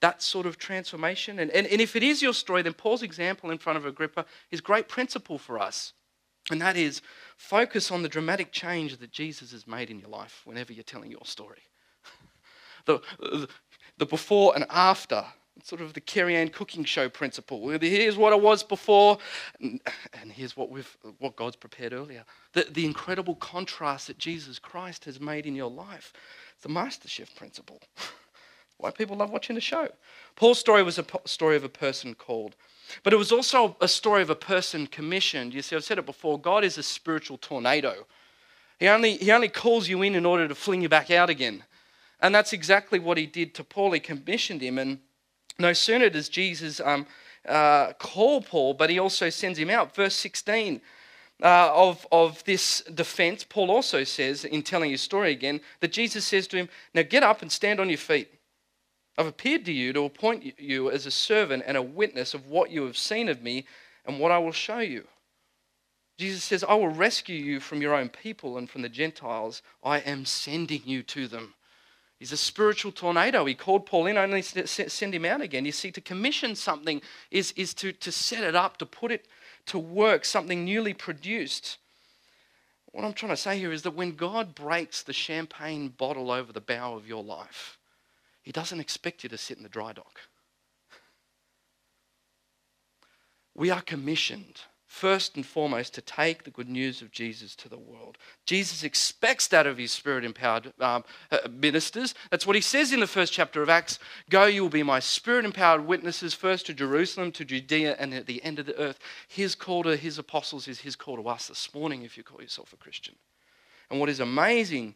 That 0.00 0.22
sort 0.22 0.46
of 0.46 0.58
transformation? 0.58 1.38
And, 1.38 1.50
and, 1.50 1.66
and 1.66 1.80
if 1.80 1.94
it 1.94 2.02
is 2.02 2.22
your 2.22 2.32
story, 2.32 2.62
then 2.62 2.72
Paul's 2.72 3.02
example 3.02 3.50
in 3.50 3.58
front 3.58 3.76
of 3.76 3.86
Agrippa 3.86 4.24
is 4.50 4.60
great 4.60 4.88
principle 4.88 5.38
for 5.38 5.60
us. 5.60 5.92
And 6.50 6.60
that 6.60 6.76
is 6.76 7.02
focus 7.36 7.90
on 7.90 8.02
the 8.02 8.08
dramatic 8.08 8.50
change 8.50 8.96
that 8.96 9.12
Jesus 9.12 9.52
has 9.52 9.66
made 9.66 9.90
in 9.90 10.00
your 10.00 10.08
life 10.08 10.40
whenever 10.44 10.72
you're 10.72 10.82
telling 10.82 11.10
your 11.10 11.24
story. 11.24 11.62
the, 12.86 13.00
the, 13.20 13.48
the 13.98 14.06
before 14.06 14.54
and 14.56 14.64
after 14.70 15.24
sort 15.62 15.82
of 15.82 15.92
the 15.92 16.00
Kerry 16.00 16.34
Ann 16.34 16.48
cooking 16.48 16.84
show 16.84 17.08
principle. 17.08 17.68
Here's 17.68 18.16
what 18.16 18.32
I 18.32 18.36
was 18.36 18.62
before, 18.62 19.18
and 19.60 20.32
here's 20.32 20.56
what 20.56 20.70
we've 20.70 20.96
what 21.18 21.36
God's 21.36 21.56
prepared 21.56 21.92
earlier. 21.92 22.24
The, 22.54 22.66
the 22.70 22.86
incredible 22.86 23.34
contrast 23.36 24.06
that 24.06 24.18
Jesus 24.18 24.58
Christ 24.58 25.04
has 25.04 25.20
made 25.20 25.46
in 25.46 25.54
your 25.54 25.70
life. 25.70 26.12
The 26.62 26.68
master 26.68 27.08
chef 27.08 27.34
principle. 27.34 27.80
Why 28.78 28.90
people 28.90 29.16
love 29.16 29.30
watching 29.30 29.54
the 29.54 29.60
show. 29.60 29.88
Paul's 30.34 30.58
story 30.58 30.82
was 30.82 30.98
a 30.98 31.04
story 31.24 31.56
of 31.56 31.62
a 31.62 31.68
person 31.68 32.14
called, 32.14 32.56
but 33.04 33.12
it 33.12 33.16
was 33.16 33.30
also 33.30 33.76
a 33.80 33.86
story 33.86 34.22
of 34.22 34.30
a 34.30 34.34
person 34.34 34.86
commissioned. 34.86 35.54
You 35.54 35.62
see, 35.62 35.76
I've 35.76 35.84
said 35.84 35.98
it 35.98 36.06
before. 36.06 36.38
God 36.38 36.64
is 36.64 36.78
a 36.78 36.82
spiritual 36.82 37.38
tornado. 37.38 38.06
He 38.80 38.88
only, 38.88 39.16
he 39.18 39.30
only 39.30 39.48
calls 39.48 39.88
you 39.88 40.02
in 40.02 40.16
in 40.16 40.26
order 40.26 40.48
to 40.48 40.54
fling 40.54 40.82
you 40.82 40.88
back 40.88 41.10
out 41.10 41.30
again. 41.30 41.62
And 42.20 42.34
that's 42.34 42.52
exactly 42.52 42.98
what 42.98 43.18
he 43.18 43.26
did 43.26 43.54
to 43.54 43.64
Paul. 43.64 43.92
He 43.92 44.00
commissioned 44.00 44.60
him 44.60 44.78
and 44.78 44.98
no 45.58 45.72
sooner 45.72 46.08
does 46.08 46.28
Jesus 46.28 46.80
um, 46.80 47.06
uh, 47.46 47.92
call 47.94 48.42
Paul, 48.42 48.74
but 48.74 48.90
he 48.90 48.98
also 48.98 49.30
sends 49.30 49.58
him 49.58 49.70
out. 49.70 49.94
Verse 49.94 50.14
16 50.16 50.80
uh, 51.42 51.72
of, 51.74 52.06
of 52.12 52.42
this 52.44 52.82
defense, 52.82 53.44
Paul 53.44 53.70
also 53.70 54.04
says, 54.04 54.44
in 54.44 54.62
telling 54.62 54.90
his 54.90 55.00
story 55.00 55.32
again, 55.32 55.60
that 55.80 55.92
Jesus 55.92 56.24
says 56.24 56.46
to 56.48 56.56
him, 56.56 56.68
Now 56.94 57.02
get 57.02 57.22
up 57.22 57.42
and 57.42 57.50
stand 57.50 57.80
on 57.80 57.88
your 57.88 57.98
feet. 57.98 58.28
I've 59.18 59.26
appeared 59.26 59.64
to 59.66 59.72
you 59.72 59.92
to 59.92 60.04
appoint 60.04 60.58
you 60.58 60.90
as 60.90 61.04
a 61.04 61.10
servant 61.10 61.64
and 61.66 61.76
a 61.76 61.82
witness 61.82 62.32
of 62.32 62.46
what 62.46 62.70
you 62.70 62.84
have 62.84 62.96
seen 62.96 63.28
of 63.28 63.42
me 63.42 63.66
and 64.06 64.18
what 64.18 64.32
I 64.32 64.38
will 64.38 64.52
show 64.52 64.78
you. 64.78 65.06
Jesus 66.18 66.44
says, 66.44 66.64
I 66.64 66.74
will 66.74 66.88
rescue 66.88 67.36
you 67.36 67.58
from 67.60 67.82
your 67.82 67.94
own 67.94 68.08
people 68.08 68.56
and 68.56 68.70
from 68.70 68.82
the 68.82 68.88
Gentiles. 68.88 69.62
I 69.82 69.98
am 69.98 70.24
sending 70.24 70.82
you 70.84 71.02
to 71.04 71.26
them. 71.26 71.54
He's 72.18 72.32
a 72.32 72.36
spiritual 72.36 72.92
tornado. 72.92 73.44
He 73.44 73.54
called 73.54 73.84
Paul 73.84 74.06
in 74.06 74.16
only 74.16 74.42
to 74.42 74.66
send 74.66 75.12
him 75.12 75.24
out 75.24 75.40
again. 75.40 75.64
You 75.64 75.72
see, 75.72 75.90
to 75.90 76.00
commission 76.00 76.54
something 76.54 77.02
is, 77.32 77.52
is 77.56 77.74
to, 77.74 77.90
to 77.92 78.12
set 78.12 78.44
it 78.44 78.54
up, 78.54 78.76
to 78.76 78.86
put 78.86 79.10
it 79.10 79.26
to 79.66 79.78
work, 79.78 80.24
something 80.24 80.64
newly 80.64 80.94
produced. 80.94 81.78
What 82.86 83.04
I'm 83.04 83.12
trying 83.12 83.32
to 83.32 83.36
say 83.36 83.58
here 83.58 83.72
is 83.72 83.82
that 83.82 83.94
when 83.94 84.16
God 84.16 84.54
breaks 84.54 85.02
the 85.02 85.12
champagne 85.12 85.88
bottle 85.88 86.30
over 86.30 86.52
the 86.52 86.60
bow 86.60 86.94
of 86.94 87.08
your 87.08 87.22
life, 87.22 87.78
He 88.42 88.52
doesn't 88.52 88.80
expect 88.80 89.22
you 89.22 89.28
to 89.30 89.38
sit 89.38 89.56
in 89.56 89.62
the 89.62 89.68
dry 89.68 89.92
dock. 89.92 90.20
We 93.54 93.70
are 93.70 93.82
commissioned 93.82 94.62
first 94.92 95.36
and 95.36 95.46
foremost 95.46 95.94
to 95.94 96.02
take 96.02 96.44
the 96.44 96.50
good 96.50 96.68
news 96.68 97.00
of 97.00 97.10
Jesus 97.10 97.56
to 97.56 97.66
the 97.66 97.78
world. 97.78 98.18
Jesus 98.44 98.84
expects 98.84 99.48
that 99.48 99.66
of 99.66 99.78
his 99.78 99.90
spirit 99.90 100.22
empowered 100.22 100.70
um, 100.78 101.02
uh, 101.30 101.38
ministers. 101.50 102.14
That's 102.30 102.46
what 102.46 102.56
he 102.56 102.62
says 102.62 102.92
in 102.92 103.00
the 103.00 103.06
first 103.06 103.32
chapter 103.32 103.62
of 103.62 103.70
Acts 103.70 103.98
Go, 104.28 104.44
you 104.44 104.60
will 104.62 104.68
be 104.68 104.82
my 104.82 105.00
spirit 105.00 105.46
empowered 105.46 105.86
witnesses, 105.86 106.34
first 106.34 106.66
to 106.66 106.74
Jerusalem, 106.74 107.32
to 107.32 107.44
Judea, 107.44 107.96
and 107.98 108.12
at 108.12 108.26
the 108.26 108.44
end 108.44 108.58
of 108.58 108.66
the 108.66 108.78
earth. 108.78 108.98
His 109.26 109.54
call 109.54 109.82
to 109.84 109.96
his 109.96 110.18
apostles 110.18 110.68
is 110.68 110.80
his 110.80 110.94
call 110.94 111.16
to 111.16 111.26
us 111.26 111.48
this 111.48 111.72
morning, 111.74 112.02
if 112.02 112.18
you 112.18 112.22
call 112.22 112.42
yourself 112.42 112.74
a 112.74 112.76
Christian. 112.76 113.16
And 113.90 113.98
what 113.98 114.10
is 114.10 114.20
amazing 114.20 114.94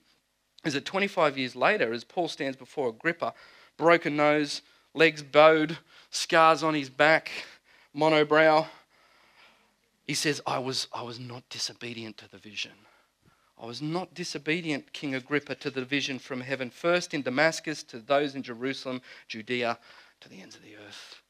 is 0.62 0.74
that 0.74 0.84
25 0.84 1.38
years 1.38 1.56
later, 1.56 1.94
as 1.94 2.04
Paul 2.04 2.28
stands 2.28 2.58
before 2.58 2.90
Agrippa, 2.90 3.32
broken 3.78 4.14
nose, 4.14 4.60
legs 4.92 5.22
bowed, 5.22 5.78
scars 6.10 6.62
on 6.62 6.74
his 6.74 6.90
back, 6.90 7.30
monobrow, 7.96 8.66
he 10.06 10.14
says, 10.14 10.40
I 10.46 10.58
was, 10.58 10.86
I 10.92 11.02
was 11.02 11.18
not 11.18 11.48
disobedient 11.48 12.16
to 12.18 12.30
the 12.30 12.38
vision. 12.38 12.72
I 13.60 13.66
was 13.66 13.82
not 13.82 14.14
disobedient, 14.14 14.92
King 14.92 15.14
Agrippa, 15.14 15.56
to 15.56 15.70
the 15.70 15.84
vision 15.84 16.18
from 16.18 16.42
heaven, 16.42 16.70
first 16.70 17.12
in 17.12 17.22
Damascus, 17.22 17.82
to 17.84 17.98
those 17.98 18.34
in 18.34 18.42
Jerusalem, 18.42 19.00
Judea, 19.28 19.78
to 20.20 20.28
the 20.28 20.40
ends 20.42 20.54
of 20.54 20.62
the 20.62 20.76
earth. 20.76 21.22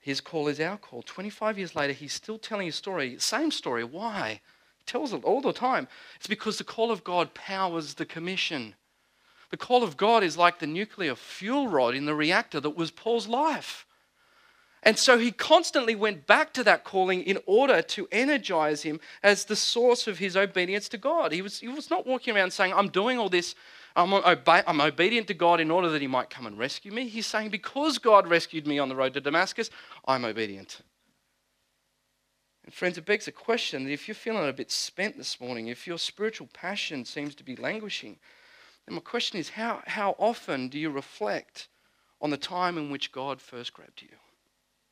His 0.00 0.20
call 0.20 0.48
is 0.48 0.58
our 0.58 0.78
call. 0.78 1.02
25 1.02 1.58
years 1.58 1.76
later, 1.76 1.92
he's 1.92 2.14
still 2.14 2.38
telling 2.38 2.66
his 2.66 2.76
story. 2.76 3.18
Same 3.18 3.50
story. 3.50 3.84
Why? 3.84 4.40
He 4.78 4.84
tells 4.84 5.12
it 5.12 5.22
all 5.22 5.42
the 5.42 5.52
time. 5.52 5.86
It's 6.16 6.26
because 6.26 6.56
the 6.56 6.64
call 6.64 6.90
of 6.90 7.04
God 7.04 7.34
powers 7.34 7.94
the 7.94 8.06
commission. 8.06 8.74
The 9.50 9.58
call 9.58 9.82
of 9.82 9.98
God 9.98 10.24
is 10.24 10.38
like 10.38 10.58
the 10.58 10.66
nuclear 10.66 11.14
fuel 11.14 11.68
rod 11.68 11.94
in 11.94 12.06
the 12.06 12.14
reactor 12.14 12.60
that 12.60 12.70
was 12.70 12.90
Paul's 12.90 13.28
life. 13.28 13.86
And 14.82 14.98
so 14.98 15.18
he 15.18 15.30
constantly 15.30 15.94
went 15.94 16.26
back 16.26 16.54
to 16.54 16.64
that 16.64 16.84
calling 16.84 17.22
in 17.22 17.38
order 17.44 17.82
to 17.82 18.08
energize 18.10 18.82
him 18.82 18.98
as 19.22 19.44
the 19.44 19.56
source 19.56 20.06
of 20.06 20.18
his 20.18 20.36
obedience 20.36 20.88
to 20.90 20.98
God. 20.98 21.32
He 21.32 21.42
was, 21.42 21.60
he 21.60 21.68
was 21.68 21.90
not 21.90 22.06
walking 22.06 22.34
around 22.34 22.52
saying, 22.52 22.72
I'm 22.72 22.88
doing 22.88 23.18
all 23.18 23.28
this, 23.28 23.54
I'm, 23.94 24.14
obe- 24.14 24.64
I'm 24.66 24.80
obedient 24.80 25.26
to 25.28 25.34
God 25.34 25.60
in 25.60 25.70
order 25.70 25.90
that 25.90 26.00
he 26.00 26.06
might 26.06 26.30
come 26.30 26.46
and 26.46 26.58
rescue 26.58 26.92
me. 26.92 27.08
He's 27.08 27.26
saying, 27.26 27.50
Because 27.50 27.98
God 27.98 28.26
rescued 28.26 28.66
me 28.66 28.78
on 28.78 28.88
the 28.88 28.96
road 28.96 29.12
to 29.14 29.20
Damascus, 29.20 29.68
I'm 30.06 30.24
obedient. 30.24 30.80
And 32.64 32.72
friends, 32.72 32.96
it 32.96 33.04
begs 33.04 33.28
a 33.28 33.32
question 33.32 33.84
that 33.84 33.92
if 33.92 34.08
you're 34.08 34.14
feeling 34.14 34.48
a 34.48 34.52
bit 34.52 34.70
spent 34.70 35.18
this 35.18 35.40
morning, 35.40 35.68
if 35.68 35.86
your 35.86 35.98
spiritual 35.98 36.48
passion 36.54 37.04
seems 37.04 37.34
to 37.34 37.44
be 37.44 37.56
languishing, 37.56 38.18
then 38.86 38.94
my 38.94 39.00
question 39.02 39.38
is 39.38 39.50
how, 39.50 39.82
how 39.86 40.14
often 40.18 40.68
do 40.68 40.78
you 40.78 40.88
reflect 40.88 41.68
on 42.22 42.30
the 42.30 42.36
time 42.38 42.78
in 42.78 42.90
which 42.90 43.12
God 43.12 43.42
first 43.42 43.74
grabbed 43.74 44.00
you? 44.00 44.08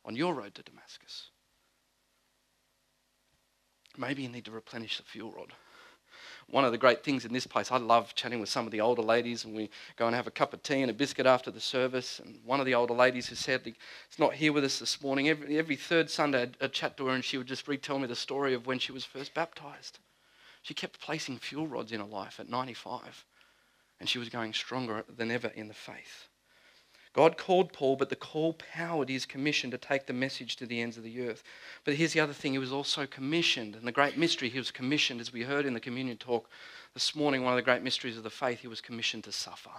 On 0.09 0.15
your 0.15 0.33
road 0.33 0.55
to 0.55 0.63
Damascus. 0.63 1.29
Maybe 3.95 4.23
you 4.23 4.29
need 4.29 4.45
to 4.45 4.51
replenish 4.51 4.97
the 4.97 5.03
fuel 5.03 5.31
rod. 5.31 5.53
One 6.49 6.65
of 6.65 6.71
the 6.71 6.79
great 6.79 7.03
things 7.03 7.25
in 7.25 7.31
this 7.31 7.45
place, 7.45 7.71
I 7.71 7.77
love 7.77 8.15
chatting 8.15 8.39
with 8.39 8.49
some 8.49 8.65
of 8.65 8.71
the 8.71 8.81
older 8.81 9.03
ladies, 9.03 9.45
and 9.45 9.55
we 9.55 9.69
go 9.97 10.07
and 10.07 10.15
have 10.15 10.25
a 10.25 10.31
cup 10.31 10.51
of 10.51 10.63
tea 10.63 10.81
and 10.81 10.89
a 10.89 10.95
biscuit 10.95 11.27
after 11.27 11.51
the 11.51 11.59
service. 11.61 12.19
And 12.19 12.39
one 12.43 12.59
of 12.59 12.65
the 12.65 12.73
older 12.73 12.95
ladies 12.95 13.27
who 13.27 13.35
sadly 13.35 13.75
is 14.11 14.17
not 14.17 14.33
here 14.33 14.51
with 14.51 14.63
us 14.63 14.79
this 14.79 14.99
morning, 14.99 15.29
every, 15.29 15.59
every 15.59 15.75
third 15.75 16.09
Sunday 16.09 16.49
I'd 16.59 16.73
chat 16.73 16.97
to 16.97 17.05
her, 17.05 17.13
and 17.13 17.23
she 17.23 17.37
would 17.37 17.45
just 17.45 17.67
retell 17.67 17.99
me 17.99 18.07
the 18.07 18.15
story 18.15 18.55
of 18.55 18.65
when 18.65 18.79
she 18.79 18.91
was 18.91 19.05
first 19.05 19.35
baptized. 19.35 19.99
She 20.63 20.73
kept 20.73 20.99
placing 20.99 21.37
fuel 21.37 21.67
rods 21.67 21.91
in 21.91 21.99
her 21.99 22.05
life 22.07 22.39
at 22.39 22.49
95, 22.49 23.25
and 23.99 24.09
she 24.09 24.17
was 24.17 24.29
going 24.29 24.53
stronger 24.53 25.05
than 25.07 25.29
ever 25.29 25.49
in 25.49 25.67
the 25.67 25.75
faith. 25.75 26.29
God 27.13 27.37
called 27.37 27.73
Paul, 27.73 27.95
but 27.95 28.09
the 28.09 28.15
call 28.15 28.53
powered 28.53 29.09
his 29.09 29.25
commission 29.25 29.71
to 29.71 29.77
take 29.77 30.05
the 30.05 30.13
message 30.13 30.55
to 30.57 30.65
the 30.65 30.81
ends 30.81 30.95
of 30.95 31.03
the 31.03 31.27
earth. 31.27 31.43
But 31.83 31.95
here's 31.95 32.13
the 32.13 32.19
other 32.19 32.33
thing 32.33 32.51
he 32.51 32.59
was 32.59 32.71
also 32.71 33.07
commissioned. 33.07 33.75
And 33.75 33.87
the 33.87 33.91
great 33.91 34.17
mystery, 34.17 34.49
he 34.49 34.59
was 34.59 34.71
commissioned, 34.71 35.19
as 35.19 35.33
we 35.33 35.43
heard 35.43 35.65
in 35.65 35.73
the 35.73 35.79
communion 35.79 36.17
talk 36.17 36.49
this 36.93 37.15
morning, 37.15 37.43
one 37.43 37.53
of 37.53 37.57
the 37.57 37.63
great 37.63 37.81
mysteries 37.81 38.17
of 38.17 38.23
the 38.23 38.29
faith, 38.29 38.59
he 38.59 38.67
was 38.67 38.81
commissioned 38.81 39.23
to 39.23 39.31
suffer. 39.31 39.71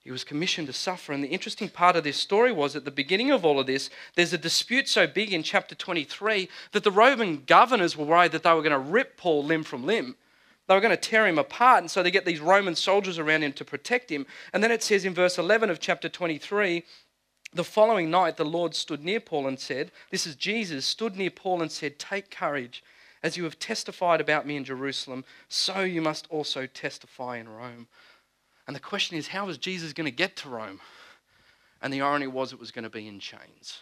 He 0.00 0.10
was 0.10 0.24
commissioned 0.24 0.66
to 0.66 0.72
suffer. 0.72 1.12
And 1.12 1.22
the 1.22 1.28
interesting 1.28 1.68
part 1.68 1.94
of 1.94 2.04
this 2.04 2.16
story 2.16 2.52
was 2.52 2.74
at 2.74 2.84
the 2.84 2.90
beginning 2.90 3.30
of 3.30 3.44
all 3.44 3.60
of 3.60 3.66
this, 3.66 3.90
there's 4.16 4.32
a 4.32 4.38
dispute 4.38 4.88
so 4.88 5.06
big 5.06 5.32
in 5.32 5.42
chapter 5.42 5.74
23 5.74 6.48
that 6.72 6.84
the 6.84 6.90
Roman 6.90 7.44
governors 7.44 7.96
were 7.96 8.06
worried 8.06 8.32
that 8.32 8.42
they 8.42 8.52
were 8.52 8.62
going 8.62 8.72
to 8.72 8.78
rip 8.78 9.16
Paul 9.16 9.44
limb 9.44 9.62
from 9.62 9.84
limb. 9.84 10.16
They 10.70 10.76
were 10.76 10.80
going 10.80 10.96
to 10.96 10.96
tear 10.96 11.26
him 11.26 11.40
apart. 11.40 11.80
And 11.80 11.90
so 11.90 12.00
they 12.00 12.12
get 12.12 12.24
these 12.24 12.38
Roman 12.38 12.76
soldiers 12.76 13.18
around 13.18 13.42
him 13.42 13.52
to 13.54 13.64
protect 13.64 14.08
him. 14.08 14.24
And 14.52 14.62
then 14.62 14.70
it 14.70 14.84
says 14.84 15.04
in 15.04 15.12
verse 15.12 15.36
11 15.36 15.68
of 15.68 15.80
chapter 15.80 16.08
23 16.08 16.84
the 17.52 17.64
following 17.64 18.08
night, 18.08 18.36
the 18.36 18.44
Lord 18.44 18.76
stood 18.76 19.02
near 19.02 19.18
Paul 19.18 19.48
and 19.48 19.58
said, 19.58 19.90
This 20.12 20.28
is 20.28 20.36
Jesus, 20.36 20.86
stood 20.86 21.16
near 21.16 21.30
Paul 21.30 21.60
and 21.60 21.72
said, 21.72 21.98
Take 21.98 22.30
courage. 22.30 22.84
As 23.20 23.36
you 23.36 23.42
have 23.42 23.58
testified 23.58 24.20
about 24.20 24.46
me 24.46 24.54
in 24.54 24.62
Jerusalem, 24.62 25.24
so 25.48 25.80
you 25.80 26.00
must 26.00 26.28
also 26.30 26.66
testify 26.66 27.38
in 27.38 27.48
Rome. 27.48 27.88
And 28.68 28.76
the 28.76 28.80
question 28.80 29.16
is, 29.16 29.26
how 29.26 29.46
was 29.46 29.58
Jesus 29.58 29.92
going 29.92 30.04
to 30.04 30.12
get 30.12 30.36
to 30.36 30.48
Rome? 30.48 30.78
And 31.82 31.92
the 31.92 32.02
irony 32.02 32.28
was, 32.28 32.52
it 32.52 32.60
was 32.60 32.70
going 32.70 32.84
to 32.84 32.90
be 32.90 33.08
in 33.08 33.18
chains. 33.18 33.80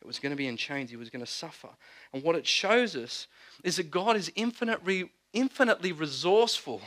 It 0.00 0.06
was 0.06 0.20
going 0.20 0.30
to 0.30 0.36
be 0.36 0.46
in 0.46 0.56
chains. 0.56 0.90
He 0.90 0.96
was 0.96 1.10
going 1.10 1.24
to 1.24 1.30
suffer. 1.30 1.70
And 2.12 2.22
what 2.22 2.36
it 2.36 2.46
shows 2.46 2.94
us 2.94 3.26
is 3.64 3.76
that 3.76 3.90
God 3.90 4.16
is 4.16 4.30
infinitely, 4.36 5.10
infinitely 5.32 5.92
resourceful 5.92 6.80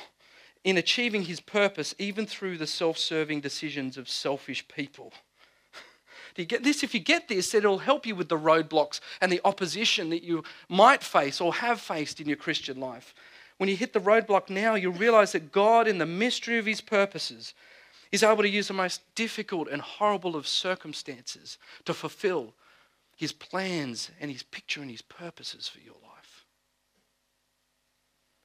in 0.64 0.78
achieving 0.78 1.24
his 1.24 1.40
purpose, 1.40 1.94
even 2.00 2.26
through 2.26 2.58
the 2.58 2.68
self 2.68 2.98
serving 2.98 3.42
decisions 3.42 3.98
of 3.98 4.08
selfish 4.10 4.68
people. 4.68 5.14
Do 6.36 6.42
you 6.42 6.48
get 6.48 6.64
this? 6.64 6.84
If 6.84 6.94
you 6.94 7.00
get 7.00 7.28
this, 7.28 7.54
it'll 7.54 7.80
help 7.80 8.06
you 8.06 8.16
with 8.16 8.30
the 8.30 8.38
roadblocks 8.38 9.00
and 9.22 9.32
the 9.32 9.42
opposition 9.46 10.10
that 10.10 10.24
you 10.24 10.44
might 10.68 11.04
face 11.04 11.40
or 11.40 11.54
have 11.54 11.80
faced 11.80 12.20
in 12.20 12.28
your 12.28 12.38
Christian 12.38 12.80
life. 12.80 13.14
When 13.58 13.70
you 13.70 13.76
hit 13.76 13.94
the 13.94 14.00
roadblock 14.00 14.50
now, 14.50 14.74
you'll 14.74 14.94
realize 14.94 15.34
that 15.34 15.52
God, 15.52 15.88
in 15.88 16.00
the 16.00 16.06
mystery 16.06 16.58
of 16.58 16.66
his 16.66 16.82
purposes, 16.82 17.54
is 18.12 18.24
able 18.24 18.44
to 18.44 18.50
use 18.50 18.68
the 18.68 18.74
most 18.74 19.02
difficult 19.16 19.68
and 19.68 19.82
horrible 19.82 20.36
of 20.36 20.48
circumstances 20.48 21.58
to 21.86 21.94
fulfill 21.94 22.54
his 23.16 23.32
plans 23.32 24.10
and 24.20 24.32
his 24.32 24.44
picture 24.44 24.82
and 24.82 24.90
his 24.90 25.02
purposes 25.02 25.68
for 25.68 25.80
your 25.80 25.96
life. 26.04 26.13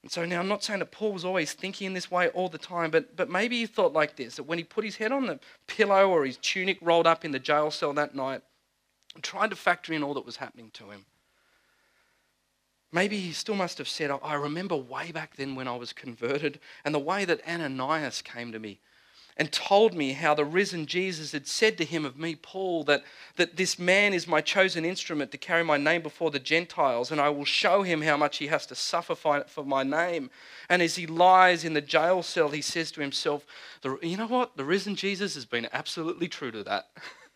And 0.02 0.12
so 0.12 0.25
now 0.25 0.40
I'm 0.40 0.49
not 0.49 0.62
saying 0.62 0.78
that 0.78 0.93
Paul 0.93 1.12
was 1.12 1.25
always 1.25 1.52
thinking 1.52 1.88
in 1.88 1.93
this 1.93 2.11
way 2.11 2.28
all 2.28 2.49
the 2.49 2.59
time, 2.59 2.90
but, 2.90 3.17
but 3.17 3.28
maybe 3.28 3.59
he 3.59 3.67
thought 3.67 3.93
like 3.93 4.17
this 4.17 4.37
that 4.37 4.45
when 4.45 4.59
he 4.59 4.64
put 4.64 4.85
his 4.85 4.97
head 4.97 5.12
on 5.12 5.26
the 5.26 5.40
pillow 5.67 6.09
or 6.09 6.25
his 6.25 6.37
tunic 6.37 6.78
rolled 6.81 7.07
up 7.07 7.25
in 7.25 7.33
the 7.33 7.38
jail 7.38 7.71
cell 7.71 7.93
that 7.95 8.14
night, 8.14 8.43
and 9.14 9.25
tried 9.25 9.50
to 9.50 9.57
factor 9.57 9.93
in 9.93 10.02
all 10.02 10.14
that 10.14 10.26
was 10.26 10.37
happening 10.37 10.71
to 10.75 10.90
him. 10.90 11.07
Maybe 12.93 13.19
he 13.19 13.33
still 13.33 13.57
must 13.57 13.78
have 13.78 13.88
said, 13.88 14.11
oh, 14.11 14.21
I 14.23 14.35
remember 14.35 14.76
way 14.76 15.12
back 15.12 15.37
then 15.37 15.55
when 15.55 15.69
I 15.69 15.76
was 15.76 15.93
converted 15.93 16.59
and 16.85 16.95
the 16.95 16.99
way 16.99 17.25
that 17.25 17.47
Ananias 17.47 18.23
came 18.23 18.52
to 18.52 18.59
me 18.59 18.81
and 19.38 19.52
told 19.52 19.95
me 19.95 20.12
how 20.12 20.35
the 20.35 20.45
risen 20.45 20.85
Jesus 20.85 21.30
had 21.30 21.47
said 21.47 21.78
to 21.78 21.85
him 21.85 22.04
of 22.04 22.18
me, 22.18 22.35
Paul, 22.35 22.83
that, 22.85 23.04
that 23.37 23.57
this 23.57 23.78
man 23.78 24.12
is 24.12 24.26
my 24.26 24.40
chosen 24.40 24.85
instrument 24.85 25.30
to 25.30 25.38
carry 25.38 25.62
my 25.62 25.76
name 25.76 26.02
before 26.02 26.33
the 26.33 26.40
Gentiles, 26.40 27.12
and 27.12 27.21
I 27.21 27.28
will 27.28 27.45
show 27.45 27.83
him 27.85 28.02
how 28.02 28.16
much 28.16 28.38
he 28.38 28.49
has 28.49 28.66
to 28.66 28.75
suffer 28.75 29.14
for 29.14 29.64
my 29.64 29.85
name. 29.85 30.30
And 30.68 30.83
as 30.83 30.97
he 30.97 31.07
lies 31.07 31.64
in 31.64 31.75
the 31.75 31.80
jail 31.80 32.23
cell, 32.25 32.49
he 32.49 32.62
says 32.62 32.90
to 32.92 33.00
himself, 33.00 33.47
You 34.02 34.16
know 34.16 34.26
what? 34.26 34.57
The 34.57 34.64
risen 34.64 34.97
Jesus 34.97 35.35
has 35.35 35.45
been 35.45 35.68
absolutely 35.73 36.26
true 36.26 36.50
to 36.50 36.64
that. 36.64 36.88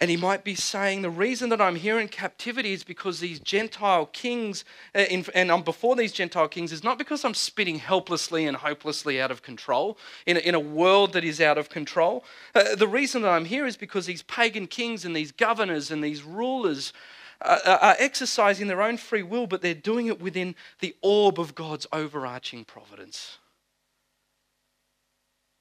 And 0.00 0.10
he 0.10 0.16
might 0.16 0.44
be 0.44 0.54
saying, 0.54 1.02
The 1.02 1.10
reason 1.10 1.48
that 1.48 1.60
I'm 1.60 1.74
here 1.74 1.98
in 1.98 2.08
captivity 2.08 2.72
is 2.72 2.84
because 2.84 3.18
these 3.18 3.40
Gentile 3.40 4.06
kings, 4.06 4.64
uh, 4.94 4.98
and 5.34 5.50
I'm 5.50 5.62
before 5.62 5.96
these 5.96 6.12
Gentile 6.12 6.46
kings, 6.46 6.72
is 6.72 6.84
not 6.84 6.98
because 6.98 7.24
I'm 7.24 7.34
spitting 7.34 7.80
helplessly 7.80 8.46
and 8.46 8.56
hopelessly 8.56 9.20
out 9.20 9.32
of 9.32 9.42
control 9.42 9.98
in 10.24 10.36
a, 10.36 10.40
in 10.40 10.54
a 10.54 10.60
world 10.60 11.12
that 11.14 11.24
is 11.24 11.40
out 11.40 11.58
of 11.58 11.68
control. 11.68 12.24
Uh, 12.54 12.76
the 12.76 12.86
reason 12.86 13.22
that 13.22 13.30
I'm 13.30 13.44
here 13.44 13.66
is 13.66 13.76
because 13.76 14.06
these 14.06 14.22
pagan 14.22 14.68
kings 14.68 15.04
and 15.04 15.16
these 15.16 15.32
governors 15.32 15.90
and 15.90 16.02
these 16.02 16.22
rulers 16.22 16.92
uh, 17.40 17.78
are 17.80 17.96
exercising 17.98 18.68
their 18.68 18.82
own 18.82 18.96
free 18.96 19.22
will, 19.22 19.46
but 19.48 19.62
they're 19.62 19.74
doing 19.74 20.06
it 20.06 20.20
within 20.20 20.54
the 20.80 20.94
orb 21.02 21.40
of 21.40 21.54
God's 21.54 21.86
overarching 21.92 22.64
providence. 22.64 23.38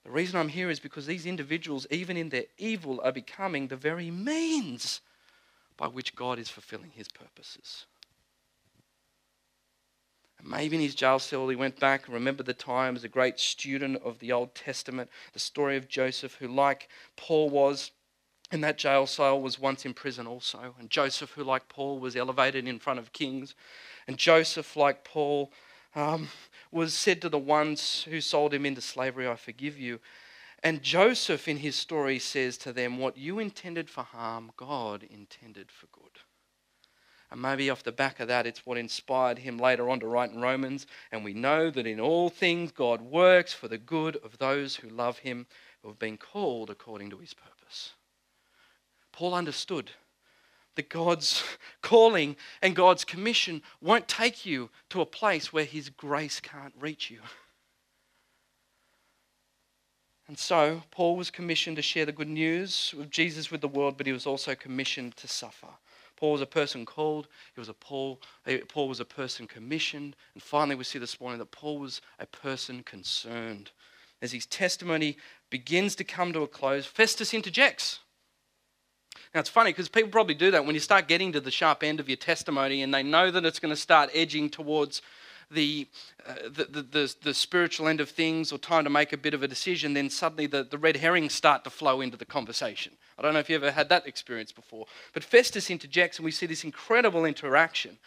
The 0.07 0.13
reason 0.13 0.39
I'm 0.39 0.47
here 0.47 0.69
is 0.69 0.79
because 0.79 1.05
these 1.05 1.25
individuals, 1.25 1.85
even 1.91 2.15
in 2.15 2.29
their 2.29 2.45
evil, 2.57 3.01
are 3.03 3.11
becoming 3.11 3.67
the 3.67 3.75
very 3.75 4.09
means 4.09 5.01
by 5.75 5.87
which 5.87 6.15
God 6.15 6.39
is 6.39 6.49
fulfilling 6.49 6.91
his 6.91 7.09
purposes. 7.09 7.85
And 10.39 10.47
maybe 10.47 10.77
in 10.77 10.81
his 10.81 10.95
jail 10.95 11.19
cell, 11.19 11.49
he 11.49 11.57
went 11.57 11.77
back 11.77 12.05
and 12.05 12.13
remembered 12.13 12.45
the 12.45 12.53
time 12.53 12.95
as 12.95 13.03
a 13.03 13.09
great 13.09 13.37
student 13.37 14.01
of 14.01 14.17
the 14.19 14.31
Old 14.31 14.55
Testament, 14.55 15.09
the 15.33 15.39
story 15.39 15.75
of 15.75 15.89
Joseph, 15.89 16.35
who, 16.35 16.47
like 16.47 16.87
Paul 17.17 17.49
was, 17.49 17.91
in 18.49 18.61
that 18.61 18.77
jail 18.77 19.07
cell 19.07 19.41
was 19.41 19.59
once 19.59 19.85
in 19.85 19.93
prison 19.93 20.25
also. 20.25 20.73
And 20.79 20.89
Joseph, 20.89 21.31
who, 21.31 21.43
like 21.43 21.67
Paul, 21.67 21.99
was 21.99 22.15
elevated 22.15 22.65
in 22.65 22.79
front 22.79 22.99
of 22.99 23.11
kings. 23.11 23.55
And 24.07 24.17
Joseph, 24.17 24.77
like 24.77 25.03
Paul, 25.03 25.51
um, 25.95 26.29
was 26.71 26.93
said 26.93 27.21
to 27.21 27.29
the 27.29 27.39
ones 27.39 28.03
who 28.09 28.21
sold 28.21 28.53
him 28.53 28.65
into 28.65 28.81
slavery, 28.81 29.27
I 29.27 29.35
forgive 29.35 29.77
you. 29.77 29.99
And 30.63 30.81
Joseph, 30.81 31.47
in 31.47 31.57
his 31.57 31.75
story, 31.75 32.19
says 32.19 32.57
to 32.59 32.73
them, 32.73 32.97
What 32.97 33.17
you 33.17 33.39
intended 33.39 33.89
for 33.89 34.03
harm, 34.03 34.51
God 34.57 35.03
intended 35.03 35.71
for 35.71 35.87
good. 35.87 36.19
And 37.29 37.41
maybe 37.41 37.69
off 37.69 37.83
the 37.83 37.91
back 37.91 38.19
of 38.19 38.29
that, 38.29 38.47
it's 38.47 38.65
what 38.65 38.77
inspired 38.77 39.39
him 39.39 39.57
later 39.57 39.89
on 39.89 39.99
to 39.99 40.07
write 40.07 40.31
in 40.31 40.41
Romans. 40.41 40.87
And 41.11 41.23
we 41.23 41.33
know 41.33 41.69
that 41.69 41.85
in 41.85 41.99
all 41.99 42.29
things, 42.29 42.71
God 42.71 43.01
works 43.01 43.53
for 43.53 43.67
the 43.67 43.77
good 43.77 44.15
of 44.17 44.37
those 44.37 44.77
who 44.77 44.89
love 44.89 45.19
him, 45.19 45.45
who 45.81 45.89
have 45.89 45.99
been 45.99 46.17
called 46.17 46.69
according 46.69 47.09
to 47.09 47.17
his 47.17 47.33
purpose. 47.33 47.93
Paul 49.11 49.33
understood 49.33 49.91
that 50.77 50.89
God's 50.89 51.43
calling 51.81 52.37
and 52.61 52.75
God's 52.75 53.03
commission 53.03 53.61
won't 53.81 54.07
take 54.07 54.45
you 54.45 54.69
to 54.89 55.01
a 55.01 55.05
place 55.05 55.51
where 55.51 55.65
His 55.65 55.89
grace 55.89 56.39
can't 56.39 56.73
reach 56.79 57.11
you. 57.11 57.19
And 60.27 60.37
so, 60.37 60.83
Paul 60.91 61.15
was 61.15 61.31
commissioned 61.31 61.77
to 61.77 61.81
share 61.81 62.05
the 62.05 62.11
good 62.11 62.27
news 62.27 62.93
of 62.99 63.09
Jesus 63.09 63.49
with 63.49 63.61
the 63.61 63.67
world, 63.67 63.95
but 63.97 64.05
he 64.05 64.11
was 64.11 64.25
also 64.25 64.55
commissioned 64.55 65.15
to 65.17 65.27
suffer. 65.27 65.67
Paul 66.17 66.33
was 66.33 66.41
a 66.41 66.47
person 66.47 66.85
called, 66.85 67.27
he 67.53 67.61
was 67.61 67.69
a 67.69 67.73
Paul, 67.73 68.19
eh, 68.45 68.59
Paul 68.67 68.89
was 68.89 68.99
a 68.99 69.05
person 69.05 69.47
commissioned, 69.47 70.15
and 70.33 70.43
finally 70.43 70.75
we 70.75 70.83
see 70.83 70.99
this 70.99 71.21
morning 71.21 71.39
that 71.39 71.51
Paul 71.51 71.79
was 71.79 72.01
a 72.19 72.25
person 72.25 72.83
concerned. 72.83 73.71
As 74.21 74.31
his 74.31 74.47
testimony 74.47 75.17
begins 75.49 75.95
to 75.95 76.03
come 76.03 76.33
to 76.33 76.41
a 76.41 76.47
close, 76.47 76.85
Festus 76.85 77.33
interjects. 77.33 77.99
Now, 79.33 79.39
it's 79.39 79.49
funny 79.49 79.71
because 79.71 79.89
people 79.89 80.09
probably 80.09 80.35
do 80.35 80.51
that 80.51 80.65
when 80.65 80.75
you 80.75 80.81
start 80.81 81.07
getting 81.07 81.31
to 81.33 81.39
the 81.39 81.51
sharp 81.51 81.83
end 81.83 81.99
of 81.99 82.09
your 82.09 82.17
testimony 82.17 82.81
and 82.81 82.93
they 82.93 83.03
know 83.03 83.31
that 83.31 83.45
it's 83.45 83.59
going 83.59 83.73
to 83.73 83.79
start 83.79 84.09
edging 84.13 84.49
towards 84.49 85.01
the, 85.49 85.87
uh, 86.27 86.33
the, 86.49 86.65
the, 86.65 86.81
the, 86.81 87.15
the, 87.23 87.33
spiritual 87.33 87.87
end 87.87 88.01
of 88.01 88.09
things 88.09 88.51
or 88.51 88.57
time 88.57 88.83
to 88.83 88.89
make 88.89 89.13
a 89.13 89.17
bit 89.17 89.33
of 89.33 89.43
a 89.43 89.47
decision, 89.47 89.93
then 89.93 90.09
suddenly 90.09 90.45
the, 90.45 90.63
the 90.63 90.77
red 90.77 90.97
herrings 90.97 91.33
start 91.33 91.63
to 91.63 91.69
flow 91.69 92.01
into 92.01 92.17
the 92.17 92.25
conversation. 92.25 92.93
I 93.17 93.21
don't 93.21 93.33
know 93.33 93.39
if 93.39 93.49
you 93.49 93.55
ever 93.55 93.71
had 93.71 93.89
that 93.89 94.05
experience 94.05 94.51
before. 94.51 94.87
But 95.13 95.23
Festus 95.23 95.69
interjects 95.69 96.17
and 96.17 96.25
we 96.25 96.31
see 96.31 96.45
this 96.45 96.63
incredible 96.63 97.25
interaction 97.25 97.97